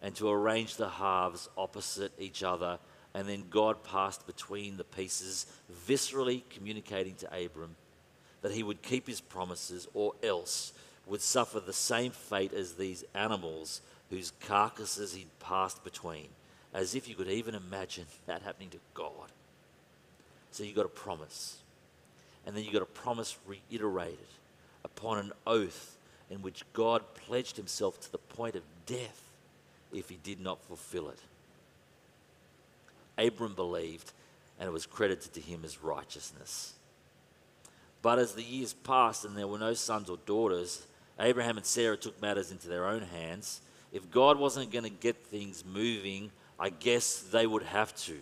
[0.00, 2.78] and to arrange the halves opposite each other.
[3.12, 5.46] And then God passed between the pieces,
[5.88, 7.74] viscerally communicating to Abram
[8.40, 10.72] that he would keep his promises or else
[11.06, 13.80] would suffer the same fate as these animals
[14.10, 16.28] whose carcasses he'd passed between.
[16.72, 19.32] As if you could even imagine that happening to God.
[20.52, 21.56] So you've got a promise
[22.46, 24.18] and then you've got a promise reiterated
[24.84, 25.96] upon an oath
[26.30, 29.22] in which God pledged himself to the point of death
[29.92, 31.18] if he did not fulfill it.
[33.18, 34.12] Abram believed,
[34.58, 36.74] and it was credited to him as righteousness.
[38.00, 40.86] But as the years passed and there were no sons or daughters,
[41.20, 43.60] Abraham and Sarah took matters into their own hands.
[43.92, 48.18] If God wasn't going to get things moving, I guess they would have to.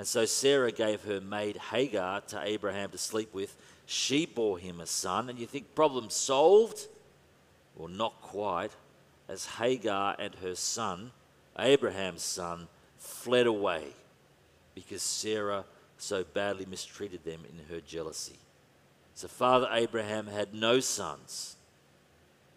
[0.00, 3.54] And so Sarah gave her maid Hagar to Abraham to sleep with.
[3.84, 5.28] She bore him a son.
[5.28, 6.86] And you think, problem solved?
[7.76, 8.70] Well, not quite.
[9.28, 11.10] As Hagar and her son,
[11.58, 13.88] Abraham's son, fled away
[14.74, 15.66] because Sarah
[15.98, 18.38] so badly mistreated them in her jealousy.
[19.12, 21.56] So Father Abraham had no sons.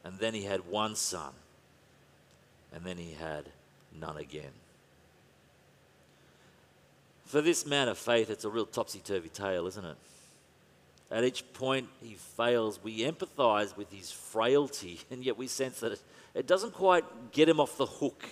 [0.05, 1.33] And then he had one son.
[2.73, 3.49] And then he had
[3.99, 4.62] none again.
[7.34, 9.95] For this man of faith, it's a real topsy turvy tale, isn't it?
[11.09, 15.99] At each point he fails, we empathize with his frailty, and yet we sense that
[16.36, 18.23] it, doesn't quite get him off the hook.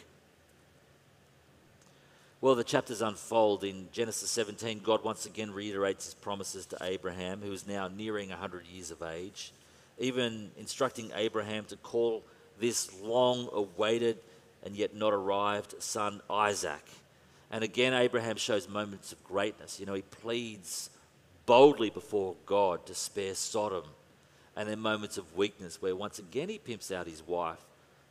[2.42, 4.82] Well, the chapters unfold in Genesis 17.
[4.84, 9.02] God once again reiterates his promises to Abraham, who is now nearing 100 years of
[9.02, 9.52] age,
[9.98, 12.22] even instructing Abraham to call
[12.60, 14.20] this long awaited
[14.64, 16.84] and yet not arrived son Isaac.
[17.52, 19.80] And again, Abraham shows moments of greatness.
[19.80, 20.90] You know, he pleads
[21.46, 23.84] boldly before God to spare Sodom.
[24.56, 27.64] And then moments of weakness where once again he pimps out his wife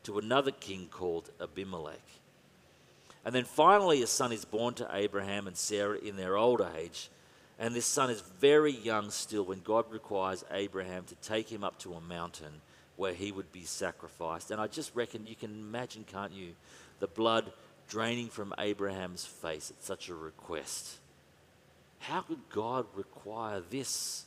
[0.05, 2.01] to another king called Abimelech.
[3.25, 7.11] And then finally, a son is born to Abraham and Sarah in their old age.
[7.59, 11.79] And this son is very young still when God requires Abraham to take him up
[11.81, 12.63] to a mountain
[12.97, 14.51] where he would be sacrificed.
[14.51, 16.53] And I just reckon you can imagine, can't you,
[17.01, 17.53] the blood
[17.91, 20.99] draining from Abraham's face at such a request.
[21.99, 24.25] How could God require this?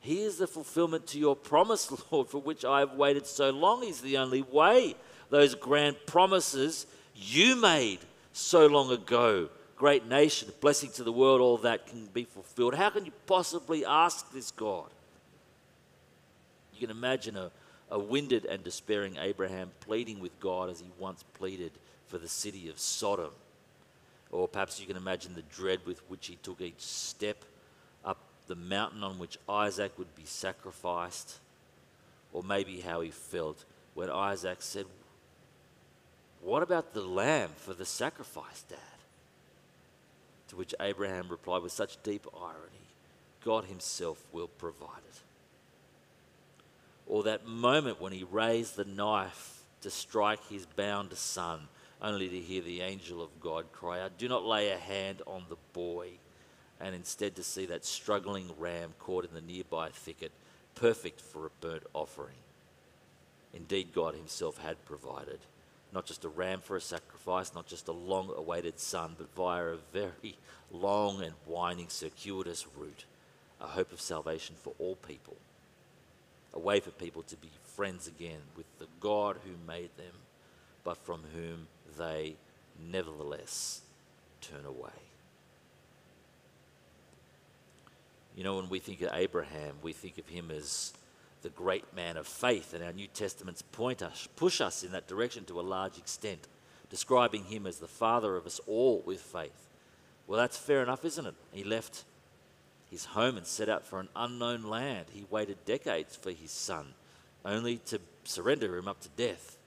[0.00, 3.84] Here's the fulfillment to your promise, Lord, for which I have waited so long.
[3.84, 4.94] Is the only way.
[5.30, 7.98] Those grand promises you made
[8.32, 9.48] so long ago.
[9.76, 12.74] Great nation, blessing to the world, all that can be fulfilled.
[12.74, 14.86] How can you possibly ask this, God?
[16.72, 17.50] You can imagine a,
[17.90, 21.72] a winded and despairing Abraham pleading with God as he once pleaded
[22.14, 23.32] for the city of Sodom.
[24.30, 27.44] Or perhaps you can imagine the dread with which he took each step
[28.04, 31.40] up the mountain on which Isaac would be sacrificed.
[32.32, 34.86] Or maybe how he felt when Isaac said,
[36.40, 38.78] What about the lamb for the sacrifice, Dad?
[40.50, 42.86] To which Abraham replied with such deep irony
[43.44, 45.20] God Himself will provide it.
[47.08, 51.66] Or that moment when he raised the knife to strike his bound son
[52.04, 55.44] only to hear the angel of God cry out, Do not lay a hand on
[55.48, 56.10] the boy,
[56.80, 60.30] and instead to see that struggling ram caught in the nearby thicket,
[60.74, 62.36] perfect for a burnt offering.
[63.54, 65.38] Indeed, God Himself had provided
[65.94, 69.64] not just a ram for a sacrifice, not just a long awaited son, but via
[69.66, 70.36] a very
[70.72, 73.04] long and winding, circuitous route,
[73.60, 75.36] a hope of salvation for all people,
[76.52, 80.14] a way for people to be friends again with the God who made them,
[80.82, 82.36] but from whom they
[82.90, 83.82] nevertheless
[84.40, 84.90] turn away.
[88.36, 90.92] You know, when we think of Abraham, we think of him as
[91.42, 95.06] the great man of faith, and our New Testaments point us, push us in that
[95.06, 96.48] direction to a large extent,
[96.90, 99.68] describing him as the father of us all with faith.
[100.26, 101.34] Well, that's fair enough, isn't it?
[101.52, 102.04] He left
[102.90, 105.06] his home and set out for an unknown land.
[105.12, 106.94] He waited decades for his son,
[107.44, 109.58] only to surrender him up to death.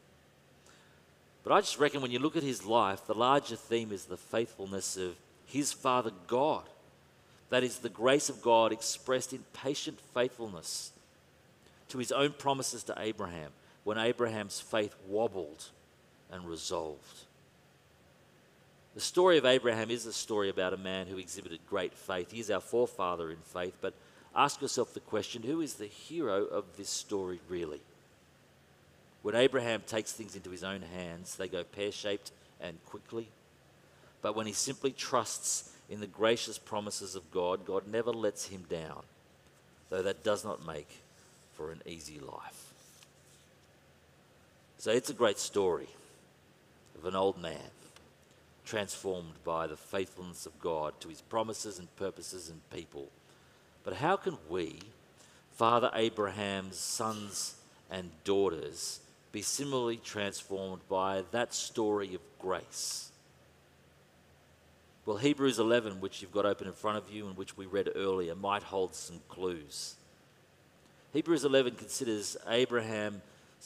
[1.47, 4.17] But I just reckon when you look at his life, the larger theme is the
[4.17, 6.65] faithfulness of his father God.
[7.51, 10.91] That is the grace of God expressed in patient faithfulness
[11.87, 13.51] to his own promises to Abraham
[13.85, 15.69] when Abraham's faith wobbled
[16.29, 17.19] and resolved.
[18.93, 22.31] The story of Abraham is a story about a man who exhibited great faith.
[22.31, 23.93] He is our forefather in faith, but
[24.35, 27.79] ask yourself the question who is the hero of this story really?
[29.28, 33.28] When Abraham takes things into his own hands, they go pear shaped and quickly.
[34.21, 38.63] But when he simply trusts in the gracious promises of God, God never lets him
[38.69, 39.03] down,
[39.89, 41.01] though that does not make
[41.55, 42.71] for an easy life.
[44.78, 45.89] So it's a great story
[46.97, 47.71] of an old man
[48.63, 53.09] transformed by the faithfulness of God to his promises and purposes and people.
[53.84, 54.80] But how can we,
[55.51, 57.55] Father Abraham's sons
[57.91, 59.01] and daughters,
[59.32, 63.11] be similarly transformed by that story of grace?
[65.05, 67.89] Well, Hebrews 11, which you've got open in front of you and which we read
[67.95, 69.95] earlier, might hold some clues.
[71.13, 73.21] Hebrews 11 considers Abraham's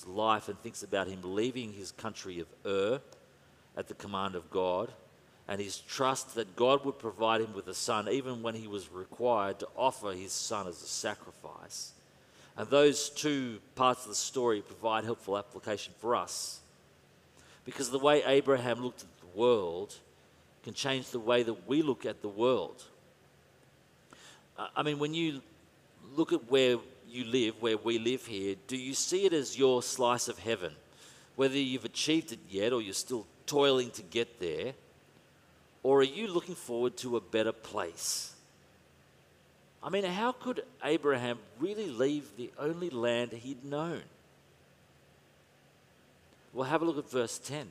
[0.05, 3.01] life and thinks about him leaving his country of Ur
[3.75, 4.91] at the command of God
[5.47, 8.91] and his trust that God would provide him with a son even when he was
[8.91, 11.93] required to offer his son as a sacrifice.
[12.57, 16.59] And those two parts of the story provide helpful application for us.
[17.65, 19.95] Because the way Abraham looked at the world
[20.63, 22.83] can change the way that we look at the world.
[24.57, 25.41] Uh, I mean, when you
[26.15, 26.77] look at where
[27.09, 30.73] you live, where we live here, do you see it as your slice of heaven?
[31.35, 34.73] Whether you've achieved it yet or you're still toiling to get there,
[35.83, 38.33] or are you looking forward to a better place?
[39.83, 44.01] I mean, how could Abraham really leave the only land he'd known?
[46.53, 47.67] Well, have a look at verse 10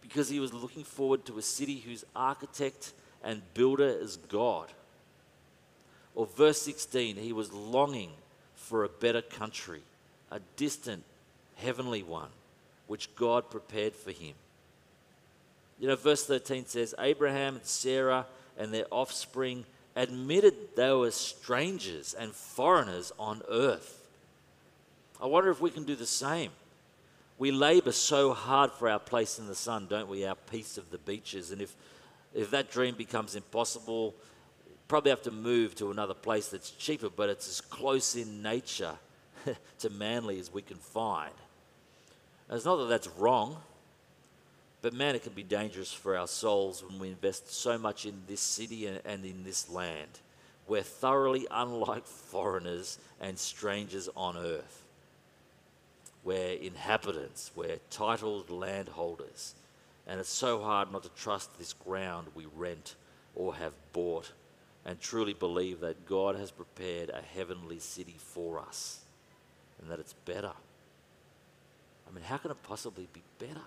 [0.00, 2.92] because he was looking forward to a city whose architect
[3.22, 4.68] and builder is God.
[6.14, 8.10] Or verse 16, he was longing
[8.54, 9.82] for a better country,
[10.30, 11.04] a distant
[11.56, 12.28] heavenly one,
[12.86, 14.34] which God prepared for him.
[15.78, 18.26] You know, verse 13 says, Abraham and Sarah
[18.58, 19.64] and their offspring
[19.94, 23.98] admitted they were strangers and foreigners on earth.
[25.20, 26.50] I wonder if we can do the same.
[27.38, 30.24] We labor so hard for our place in the sun, don't we?
[30.24, 31.50] Our piece of the beaches.
[31.50, 31.74] And if,
[32.34, 34.14] if that dream becomes impossible,
[34.88, 38.94] probably have to move to another place that's cheaper, but it's as close in nature
[39.78, 41.32] to Manly as we can find.
[42.48, 43.56] And it's not that that's wrong,
[44.82, 48.22] but man, it can be dangerous for our souls when we invest so much in
[48.26, 50.18] this city and, in this land.
[50.66, 54.82] We're thoroughly unlike foreigners and strangers on earth.
[56.24, 59.54] We're inhabitants, we're titled landholders.
[60.06, 62.96] And it's so hard not to trust this ground we rent
[63.36, 64.32] or have bought
[64.84, 69.00] and truly believe that God has prepared a heavenly city for us
[69.80, 70.50] and that it's better.
[72.08, 73.60] I mean, how can it possibly be better?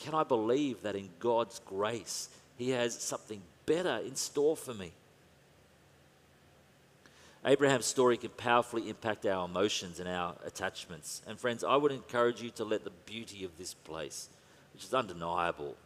[0.00, 4.92] Can I believe that in God's grace, He has something better in store for me?
[7.44, 11.22] Abraham's story can powerfully impact our emotions and our attachments.
[11.26, 14.28] And friends, I would encourage you to let the beauty of this place,
[14.74, 15.76] which is undeniable,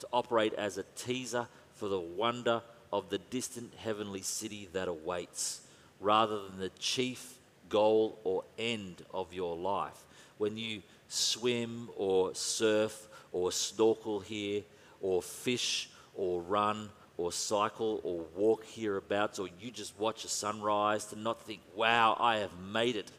[0.00, 2.62] to operate as a teaser for the wonder
[2.92, 5.62] of the distant heavenly city that awaits,
[5.98, 7.38] rather than the chief
[7.70, 10.04] goal or end of your life.
[10.36, 14.62] When you swim or surf or snorkel here
[15.00, 21.06] or fish or run or cycle or walk hereabouts, or you just watch a sunrise
[21.06, 23.10] to not think, wow, I have made it.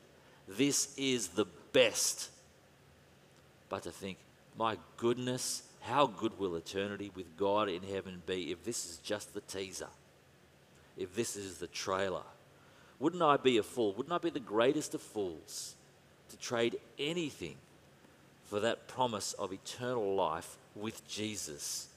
[0.47, 2.30] This is the best.
[3.70, 4.18] But to think,
[4.57, 9.34] my goodness, how good will eternity with God in heaven be if this is just
[9.34, 9.89] the teaser?
[10.97, 12.24] If this is the trailer?
[12.99, 13.93] Wouldn't I be a fool?
[13.93, 15.76] Wouldn't I be the greatest of fools
[16.30, 17.55] to trade anything
[18.45, 21.87] for that promise of eternal life with Jesus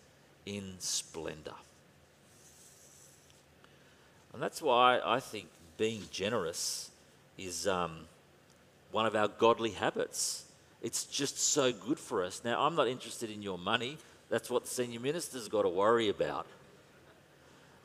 [0.45, 1.55] in splendor?
[4.33, 6.91] And that's why I think being generous
[7.39, 8.01] is um,
[8.93, 10.45] one of our godly habits.
[10.83, 12.43] It's just so good for us.
[12.45, 13.99] Now, I'm not interested in your money.
[14.29, 16.47] That's what the senior minister's got to worry about.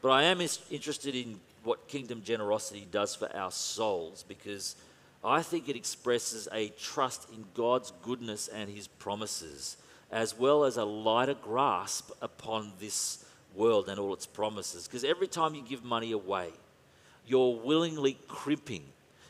[0.02, 4.76] But I am interested in what kingdom generosity does for our souls because
[5.24, 9.78] I think it expresses a trust in God's goodness and his promises,
[10.12, 13.24] as well as a lighter grasp upon this
[13.56, 14.88] world and all its promises.
[14.88, 16.50] Because every time you give money away,
[17.28, 18.84] you're willingly crimping,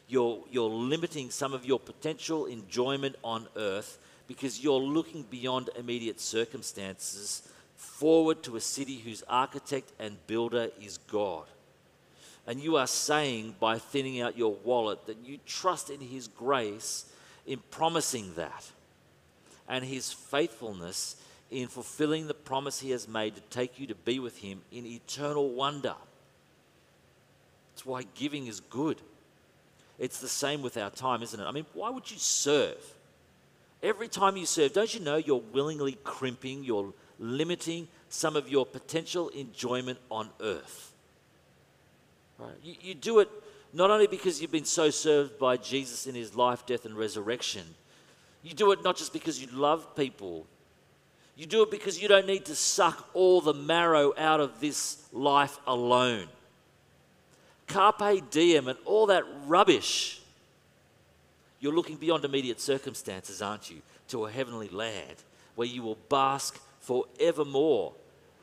[0.08, 6.22] you're, you're limiting some of your potential enjoyment on earth because you're looking beyond immediate
[6.22, 11.46] circumstances forward to a city whose architect and builder is God.
[12.48, 17.06] And you are saying by thinning out your wallet that you trust in His grace
[17.46, 18.72] in promising that
[19.68, 21.16] and His faithfulness
[21.50, 24.86] in fulfilling the promise He has made to take you to be with Him in
[24.86, 25.96] eternal wonder.
[27.74, 29.02] That's why giving is good.
[30.00, 31.44] It's the same with our time, isn't it?
[31.44, 32.78] I mean, why would you serve?
[33.84, 38.66] Every time you serve, don't you know you're willingly crimping, you're limiting some of your
[38.66, 40.91] potential enjoyment on earth?
[42.42, 42.56] Right?
[42.64, 43.30] You, you do it
[43.74, 47.64] not only because you've been so served by Jesus in his life, death, and resurrection,
[48.44, 50.48] you do it not just because you love people,
[51.38, 55.06] you do it because you don't need to suck all the marrow out of this
[55.14, 56.28] life alone.
[57.68, 60.22] Carpe diem and all that rubbish.
[61.60, 65.16] You're looking beyond immediate circumstances, aren't you, to a heavenly land
[65.56, 67.94] where you will bask forevermore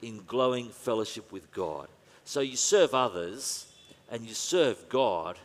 [0.00, 1.88] in glowing fellowship with God.
[2.24, 3.67] So you serve others
[4.10, 5.38] and you serve God,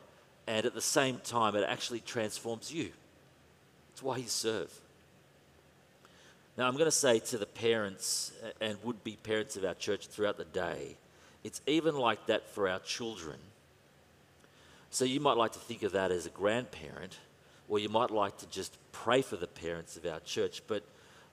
[0.47, 2.91] and at the same time, it actually transforms you.
[3.89, 4.71] That's why you serve.
[6.57, 10.07] Now, I'm going to say to the parents and would be parents of our church
[10.07, 10.97] throughout the day,
[11.43, 13.37] it's even like that for our children.
[14.91, 17.17] So you might like to think of that as a grandparent,
[17.67, 20.61] or you might like to just pray for the parents of our church.
[20.67, 20.83] But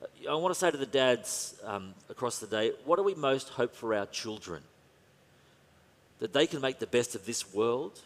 [0.01, 3.13] uh, I want to say to the dads um, across the day, what do we
[3.13, 4.63] most hope for our children?
[6.21, 7.99] That they can make the best of this world?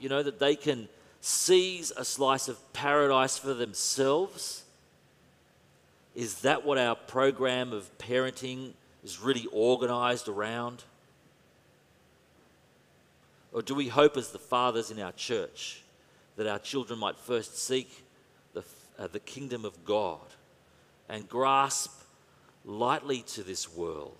[0.00, 0.88] You know, that they can
[1.20, 4.64] seize a slice of paradise for themselves?
[6.16, 8.72] Is that what our program of parenting
[9.04, 10.82] is really organized around?
[13.52, 15.82] Or do we hope, as the fathers in our church,
[16.36, 18.04] that our children might first seek
[18.54, 18.64] the,
[18.98, 20.26] uh, the kingdom of God
[21.10, 21.92] and grasp
[22.64, 24.18] lightly to this world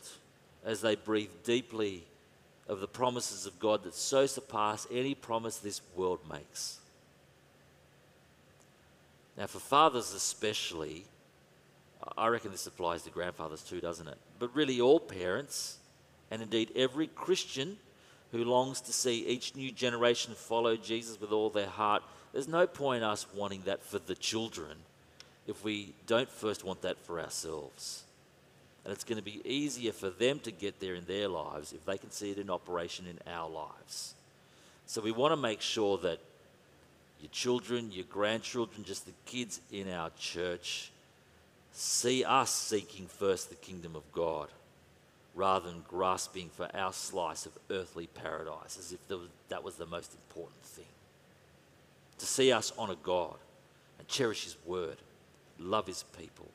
[0.63, 2.05] as they breathe deeply
[2.69, 6.79] of the promises of God that so surpass any promise this world makes?
[9.37, 11.05] Now, for fathers especially,
[12.17, 14.19] I reckon this applies to grandfathers too, doesn't it?
[14.39, 15.79] But really, all parents,
[16.31, 17.79] and indeed every Christian
[18.33, 22.03] who longs to see each new generation follow Jesus with all their heart,
[22.33, 24.77] there's no point us wanting that for the children
[25.47, 28.05] if we don't first want that for ourselves.
[28.89, 31.85] And it's going to be easier for them to get there in their lives if
[31.85, 34.15] they can see it in operation in our lives.
[34.87, 36.21] So we want to make sure that
[37.21, 40.91] your children, your grandchildren, just the kids in our church,
[41.71, 44.49] see us seeking first the kingdom of God
[45.35, 49.01] rather than grasping for our slice of earthly paradise as if
[49.51, 50.87] that was the most important thing.
[52.21, 53.37] To see us honour God
[53.99, 54.97] and cherish His word,
[55.59, 56.47] love His people,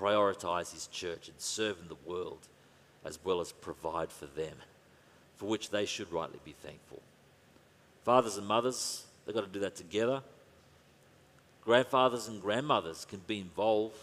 [0.00, 2.48] and prioritise His church and serve in the world
[3.04, 4.54] as well as provide for them,
[5.36, 7.00] for which they should rightly be thankful.
[8.04, 10.22] Fathers and mothers, they've got to do that together.
[11.64, 13.96] Grandfathers and grandmothers can be involved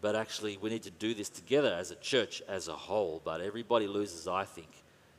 [0.00, 3.20] but actually, we need to do this together as a church as a whole.
[3.24, 4.68] But everybody loses, I think,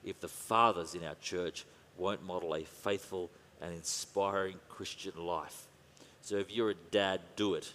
[0.05, 1.65] if the fathers in our church
[1.97, 3.29] won't model a faithful
[3.61, 5.67] and inspiring Christian life.
[6.21, 7.73] So if you're a dad, do it.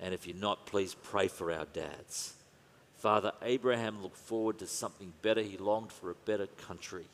[0.00, 2.34] And if you're not, please pray for our dads.
[2.98, 5.42] Father Abraham looked forward to something better.
[5.42, 7.04] He longed for a better country.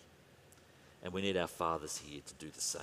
[1.03, 2.83] And we need our fathers here to do the same.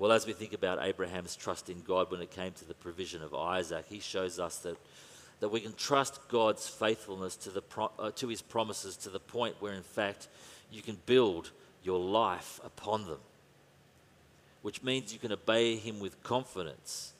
[0.00, 3.22] Well, as we think about Abraham's trust in God when it came to the provision
[3.22, 4.78] of Isaac, he shows us that,
[5.40, 9.20] that we can trust God's faithfulness to, the pro, uh, to his promises to the
[9.20, 10.28] point where, in fact,
[10.72, 11.50] you can build
[11.84, 13.18] your life upon them,
[14.62, 17.12] which means you can obey him with confidence.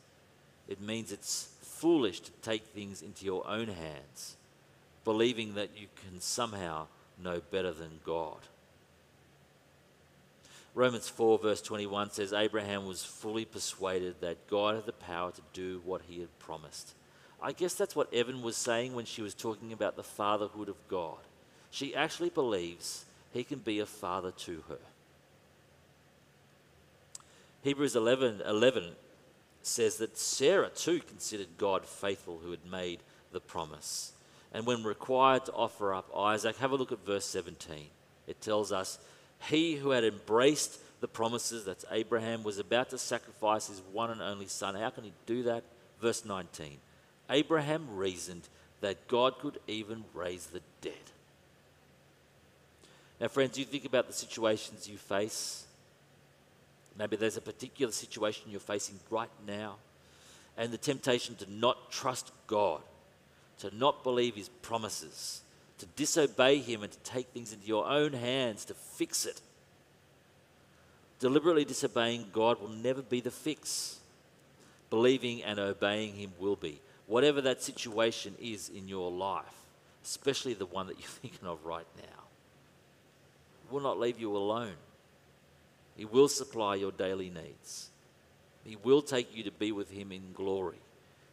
[0.68, 4.36] It means it's foolish to take things into your own hands,
[5.05, 6.86] believing that you can somehow
[7.22, 8.38] know better than God.
[10.74, 15.41] Romans 4, verse 21 says, Abraham was fully persuaded that God had the power to
[15.53, 16.95] do what he had promised.
[17.43, 20.76] I guess that's what Evan was saying when she was talking about the fatherhood of
[20.88, 21.18] God.
[21.70, 24.78] She actually believes he can be a father to her.
[27.62, 28.92] Hebrews 11, 11
[29.62, 33.00] says that Sarah too considered God faithful who had made
[33.32, 34.12] the promise.
[34.52, 37.86] And when required to offer up Isaac, have a look at verse 17.
[38.26, 38.98] It tells us
[39.48, 44.20] he who had embraced the promises, that's Abraham, was about to sacrifice his one and
[44.20, 44.74] only son.
[44.74, 45.64] How can he do that?
[46.00, 46.78] Verse 19
[47.28, 48.48] Abraham reasoned
[48.80, 50.94] that God could even raise the dead.
[53.20, 55.66] Now, friends, you think about the situations you face.
[57.01, 59.76] Maybe there's a particular situation you're facing right now,
[60.59, 62.82] and the temptation to not trust God,
[63.61, 65.40] to not believe his promises,
[65.78, 69.40] to disobey Him and to take things into your own hands to fix it.
[71.20, 73.98] Deliberately disobeying God will never be the fix.
[74.90, 76.82] Believing and obeying Him will be.
[77.07, 79.44] Whatever that situation is in your life,
[80.05, 82.24] especially the one that you're thinking of right now,
[83.70, 84.76] will not leave you alone.
[85.97, 87.91] He will supply your daily needs.
[88.64, 90.80] He will take you to be with Him in glory.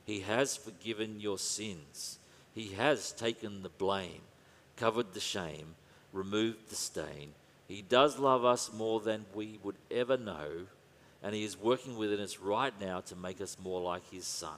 [0.06, 2.20] He has forgiven your sins.
[2.54, 4.22] He has taken the blame,
[4.76, 5.76] covered the shame,
[6.14, 7.34] removed the stain.
[7.68, 10.68] He does love us more than we would ever know,
[11.22, 14.58] and He is working within us right now to make us more like His Son.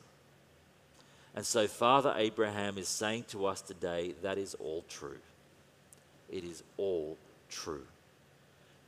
[1.36, 5.20] And so, Father Abraham is saying to us today that is all true.
[6.30, 7.18] It is all
[7.50, 7.86] true.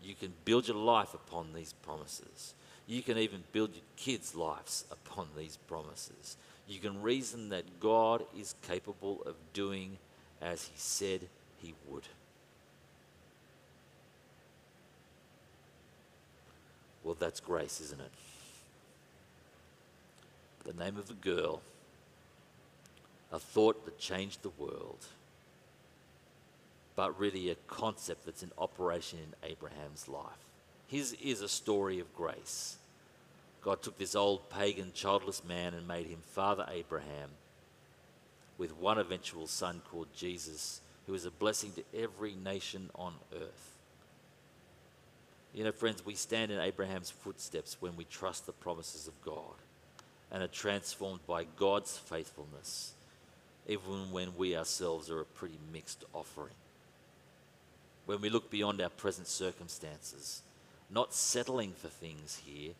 [0.03, 2.53] You can build your life upon these promises.
[2.87, 6.37] You can even build your kids' lives upon these promises.
[6.67, 9.97] You can reason that God is capable of doing
[10.41, 11.21] as He said
[11.61, 12.03] He would.
[17.03, 18.11] Well, that's grace, isn't it?
[20.63, 21.61] The name of a girl,
[23.31, 25.05] a thought that changed the world,
[27.01, 30.45] but really a concept that's in operation in Abraham's life.
[30.85, 32.77] His is a story of grace.
[33.63, 37.31] God took this old pagan, childless man and made him Father Abraham
[38.59, 43.71] with one eventual son called Jesus, who is a blessing to every nation on earth.
[45.55, 49.55] You know, friends, we stand in Abraham's footsteps when we trust the promises of God
[50.31, 52.93] and are transformed by God's faithfulness,
[53.67, 56.53] even when we ourselves are a pretty mixed offering.
[58.11, 60.41] When we look beyond our present circumstances,
[60.89, 62.73] not settling for things here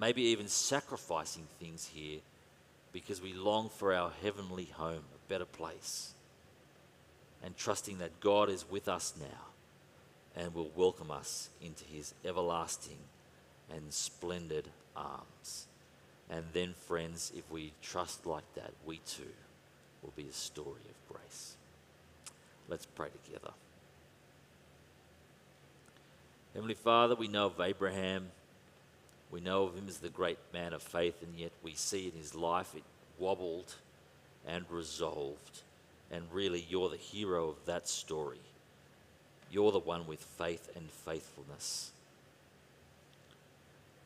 [0.00, 2.20] maybe even sacrificing things here
[2.92, 6.14] because we long for our heavenly home, a better place,
[7.44, 12.98] and trusting that God is with us now and will welcome us into his everlasting
[13.70, 15.66] and splendid arms.
[16.28, 19.22] And then, friends, if we trust like that, we too
[20.02, 21.56] will be a story of grace.
[22.68, 23.50] Let's pray together.
[26.54, 28.30] Heavenly Father, we know of Abraham
[29.30, 32.18] we know of him as the great man of faith, and yet we see in
[32.18, 32.82] his life it
[33.18, 33.74] wobbled
[34.46, 35.62] and resolved.
[36.10, 38.40] And really, you're the hero of that story.
[39.50, 41.92] You're the one with faith and faithfulness.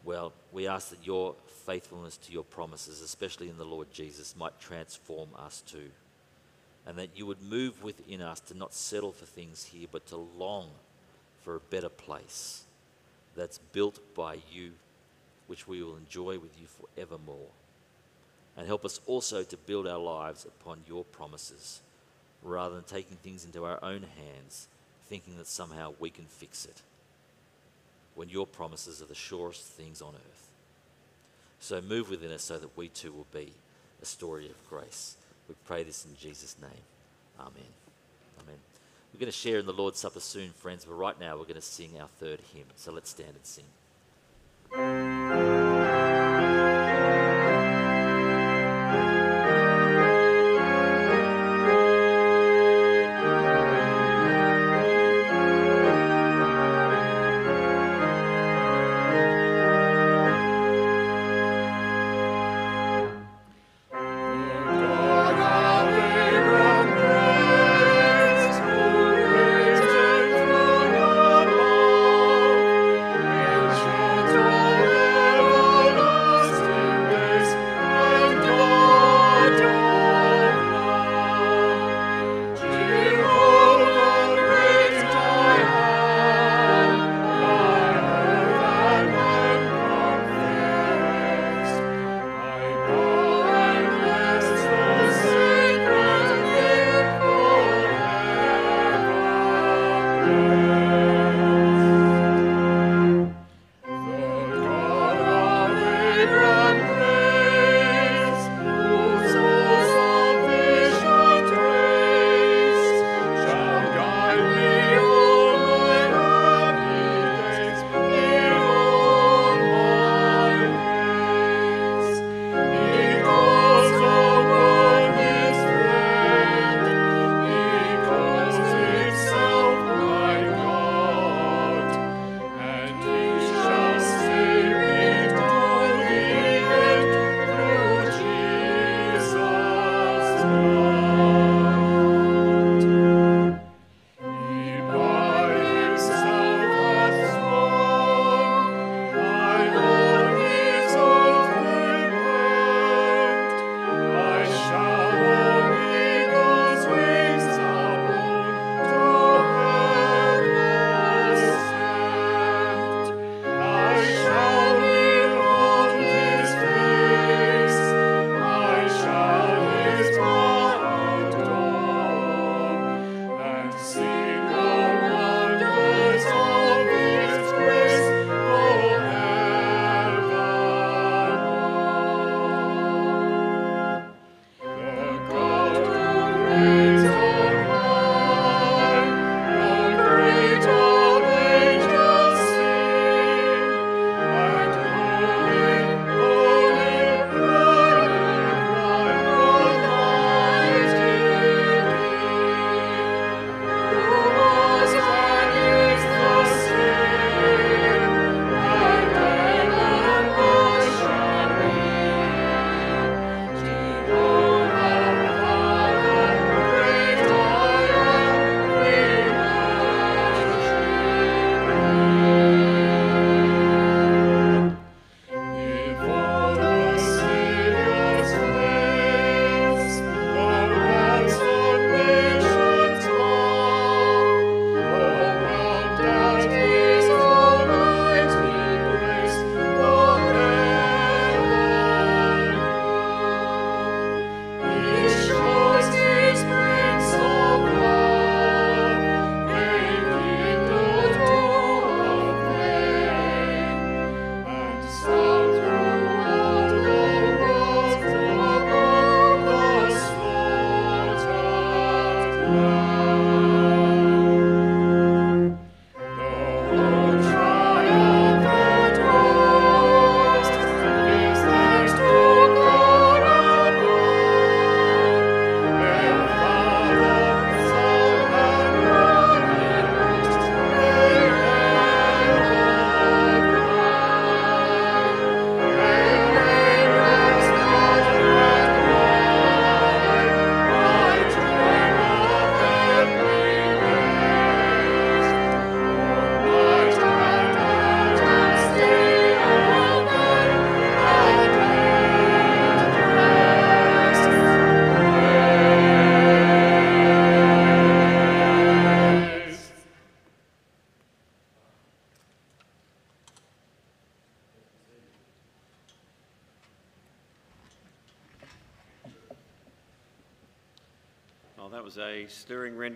[0.05, 1.35] Well, we ask that your
[1.65, 5.91] faithfulness to your promises, especially in the Lord Jesus, might transform us too.
[6.87, 10.17] And that you would move within us to not settle for things here, but to
[10.17, 10.69] long
[11.45, 12.65] for a better place
[13.37, 14.73] that's built by you
[15.47, 17.51] which we will enjoy with you forevermore.
[18.57, 21.81] And help us also to build our lives upon your promises
[22.43, 24.69] rather than taking things into our own hands,
[25.07, 26.83] thinking that somehow we can fix it.
[28.15, 30.49] When your promises are the surest things on earth.
[31.59, 33.53] So move within us so that we too will be
[34.01, 35.17] a story of grace.
[35.49, 36.71] We pray this in Jesus' name.
[37.41, 37.73] Amen.
[38.41, 38.74] Amen.
[39.15, 41.55] We're going to share in the Lord's Supper soon, friends, but right now we're going
[41.55, 42.65] to sing our third hymn.
[42.75, 43.65] So let's stand and sing.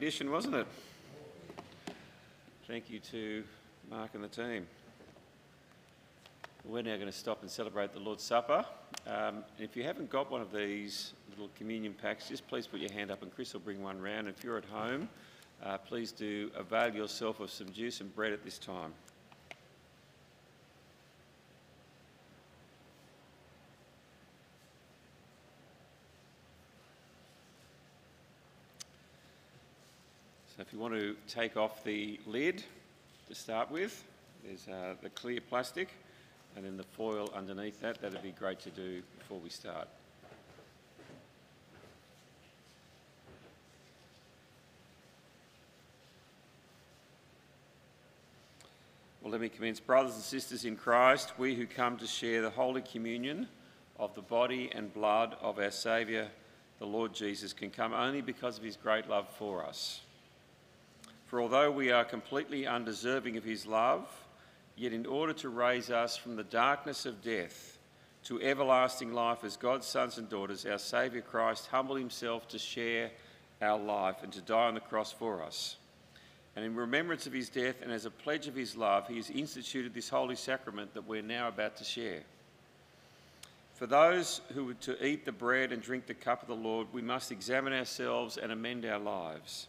[0.09, 0.67] Wasn't it?
[2.67, 3.45] Thank you to
[3.91, 4.67] Mark and the team.
[6.65, 8.65] We're now going to stop and celebrate the Lord's Supper.
[9.07, 12.91] Um, if you haven't got one of these little communion packs, just please put your
[12.91, 14.29] hand up and Chris will bring one round.
[14.29, 15.11] If you're at home,
[15.63, 18.95] uh, please do avail yourself of some juice and bread at this time.
[30.59, 32.65] So if you want to take off the lid
[33.29, 34.03] to start with,
[34.45, 35.89] there's uh, the clear plastic
[36.57, 38.03] and then the foil underneath that.
[38.03, 39.87] That'd be great to do before we start.
[49.23, 49.79] Well, let me commence.
[49.79, 53.47] Brothers and sisters in Christ, we who come to share the Holy Communion
[53.97, 56.27] of the body and blood of our Saviour,
[56.81, 60.01] the Lord Jesus, can come only because of his great love for us.
[61.29, 64.09] For although we are completely undeserving of his love,
[64.77, 67.79] yet in order to raise us from the darkness of death
[68.25, 73.11] to everlasting life as God's sons and daughters, our Saviour Christ humbled himself to share
[73.61, 75.77] our life and to die on the cross for us.
[76.57, 79.29] And in remembrance of his death and as a pledge of his love, he has
[79.29, 82.23] instituted this holy sacrament that we're now about to share.
[83.75, 86.87] For those who are to eat the bread and drink the cup of the Lord,
[86.93, 89.67] we must examine ourselves and amend our lives.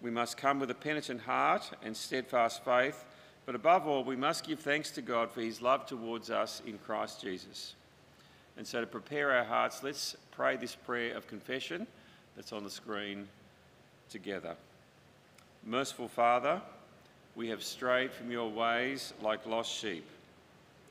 [0.00, 3.04] We must come with a penitent heart and steadfast faith,
[3.46, 6.78] but above all, we must give thanks to God for his love towards us in
[6.78, 7.74] Christ Jesus.
[8.56, 11.86] And so, to prepare our hearts, let's pray this prayer of confession
[12.36, 13.26] that's on the screen
[14.10, 14.54] together.
[15.64, 16.60] Merciful Father,
[17.34, 20.06] we have strayed from your ways like lost sheep.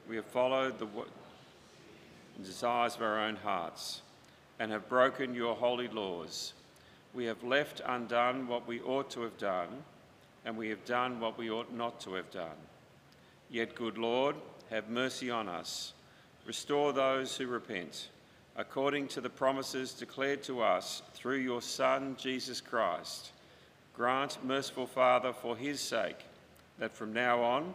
[0.09, 0.87] We have followed the
[2.43, 4.01] desires of our own hearts
[4.59, 6.53] and have broken your holy laws
[7.17, 9.69] we have left undone what we ought to have done,
[10.45, 12.59] and we have done what we ought not to have done.
[13.49, 14.35] Yet, good Lord,
[14.69, 15.93] have mercy on us.
[16.45, 18.09] Restore those who repent,
[18.55, 23.31] according to the promises declared to us through your Son, Jesus Christ.
[23.95, 26.23] Grant, merciful Father, for his sake,
[26.77, 27.73] that from now on,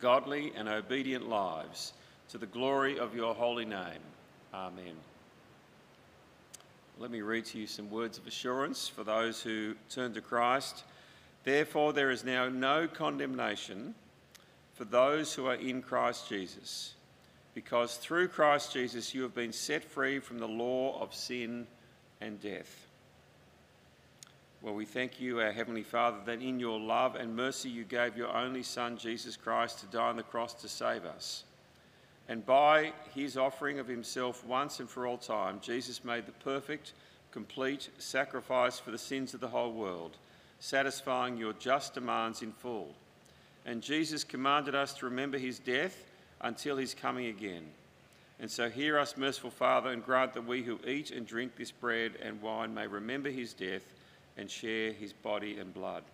[0.00, 1.92] godly and obedient lives,
[2.30, 4.00] to the glory of your holy name.
[4.54, 5.09] Amen.
[7.00, 10.84] Let me read to you some words of assurance for those who turn to Christ.
[11.44, 13.94] Therefore, there is now no condemnation
[14.74, 16.92] for those who are in Christ Jesus,
[17.54, 21.66] because through Christ Jesus you have been set free from the law of sin
[22.20, 22.86] and death.
[24.60, 28.14] Well, we thank you, our Heavenly Father, that in your love and mercy you gave
[28.14, 31.44] your only Son, Jesus Christ, to die on the cross to save us.
[32.30, 36.92] And by his offering of himself once and for all time, Jesus made the perfect,
[37.32, 40.16] complete sacrifice for the sins of the whole world,
[40.60, 42.94] satisfying your just demands in full.
[43.66, 46.04] And Jesus commanded us to remember his death
[46.40, 47.64] until his coming again.
[48.38, 51.72] And so hear us, merciful Father, and grant that we who eat and drink this
[51.72, 53.92] bread and wine may remember his death
[54.36, 56.04] and share his body and blood.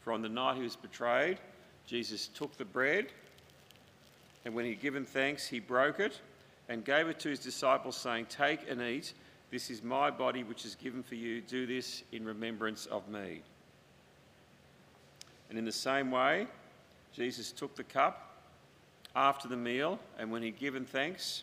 [0.00, 1.36] For on the night he was betrayed,
[1.86, 3.08] Jesus took the bread
[4.44, 6.20] and when he had given thanks, he broke it
[6.68, 9.12] and gave it to his disciples, saying, Take and eat.
[9.50, 11.40] This is my body, which is given for you.
[11.40, 13.42] Do this in remembrance of me.
[15.48, 16.46] And in the same way,
[17.12, 18.44] Jesus took the cup
[19.16, 21.42] after the meal, and when he'd given thanks,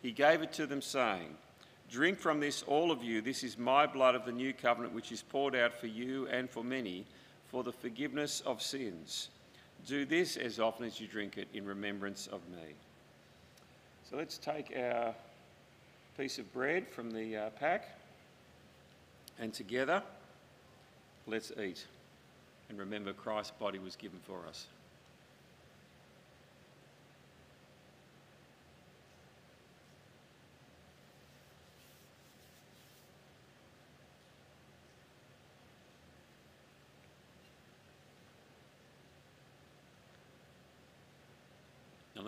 [0.00, 1.34] he gave it to them, saying,
[1.90, 3.20] Drink from this, all of you.
[3.20, 6.48] This is my blood of the new covenant, which is poured out for you and
[6.48, 7.04] for many
[7.46, 9.30] for the forgiveness of sins.
[9.86, 12.74] Do this as often as you drink it in remembrance of me.
[14.10, 15.14] So let's take our
[16.16, 17.88] piece of bread from the uh, pack
[19.38, 20.02] and together
[21.26, 21.86] let's eat
[22.68, 24.66] and remember Christ's body was given for us.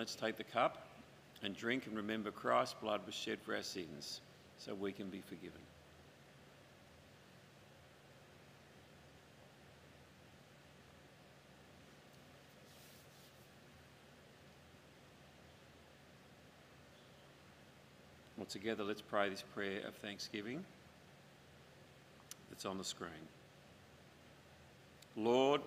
[0.01, 0.87] Let's take the cup
[1.43, 4.23] and drink and remember Christ's blood was shed for our sins
[4.57, 5.61] so we can be forgiven.
[18.39, 20.65] Well, together let's pray this prayer of thanksgiving
[22.49, 23.11] that's on the screen.
[25.15, 25.61] Lord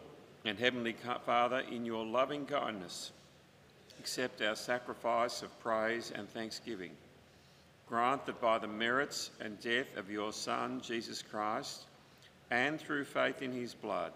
[0.44, 3.12] and Heavenly Father, in your loving kindness,
[4.00, 6.92] accept our sacrifice of praise and thanksgiving.
[7.88, 11.84] Grant that by the merits and death of your Son, Jesus Christ,
[12.52, 14.12] and through faith in his blood,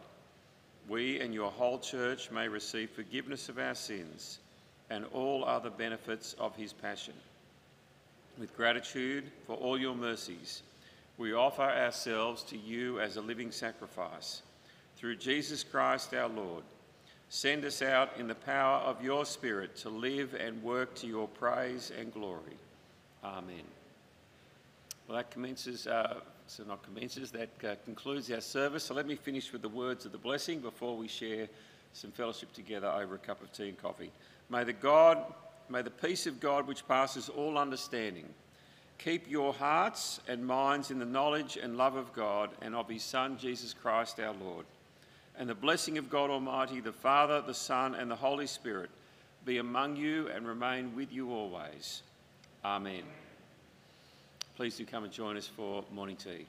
[0.88, 4.40] we and your whole church may receive forgiveness of our sins
[4.90, 7.14] and all other benefits of his passion.
[8.40, 10.62] With gratitude for all your mercies,
[11.18, 14.44] we offer ourselves to you as a living sacrifice.
[14.96, 16.64] Through Jesus Christ our Lord,
[17.30, 21.28] send us out in the power of your Spirit to live and work to your
[21.28, 22.58] praise and glory.
[23.24, 23.64] Amen.
[25.08, 26.16] Well, that commences, uh,
[26.48, 28.84] so not commences, that uh, concludes our service.
[28.84, 31.48] So let me finish with the words of the blessing before we share
[31.94, 34.12] some fellowship together over a cup of tea and coffee.
[34.50, 35.18] May the God,
[35.70, 38.26] may the peace of God which passes all understanding,
[38.98, 43.04] keep your hearts and minds in the knowledge and love of God and of his
[43.04, 44.66] Son, Jesus Christ our Lord.
[45.38, 48.90] And the blessing of God Almighty, the Father, the Son, and the Holy Spirit
[49.46, 52.02] be among you and remain with you always.
[52.66, 53.04] Amen.
[54.56, 56.48] Please do come and join us for morning tea.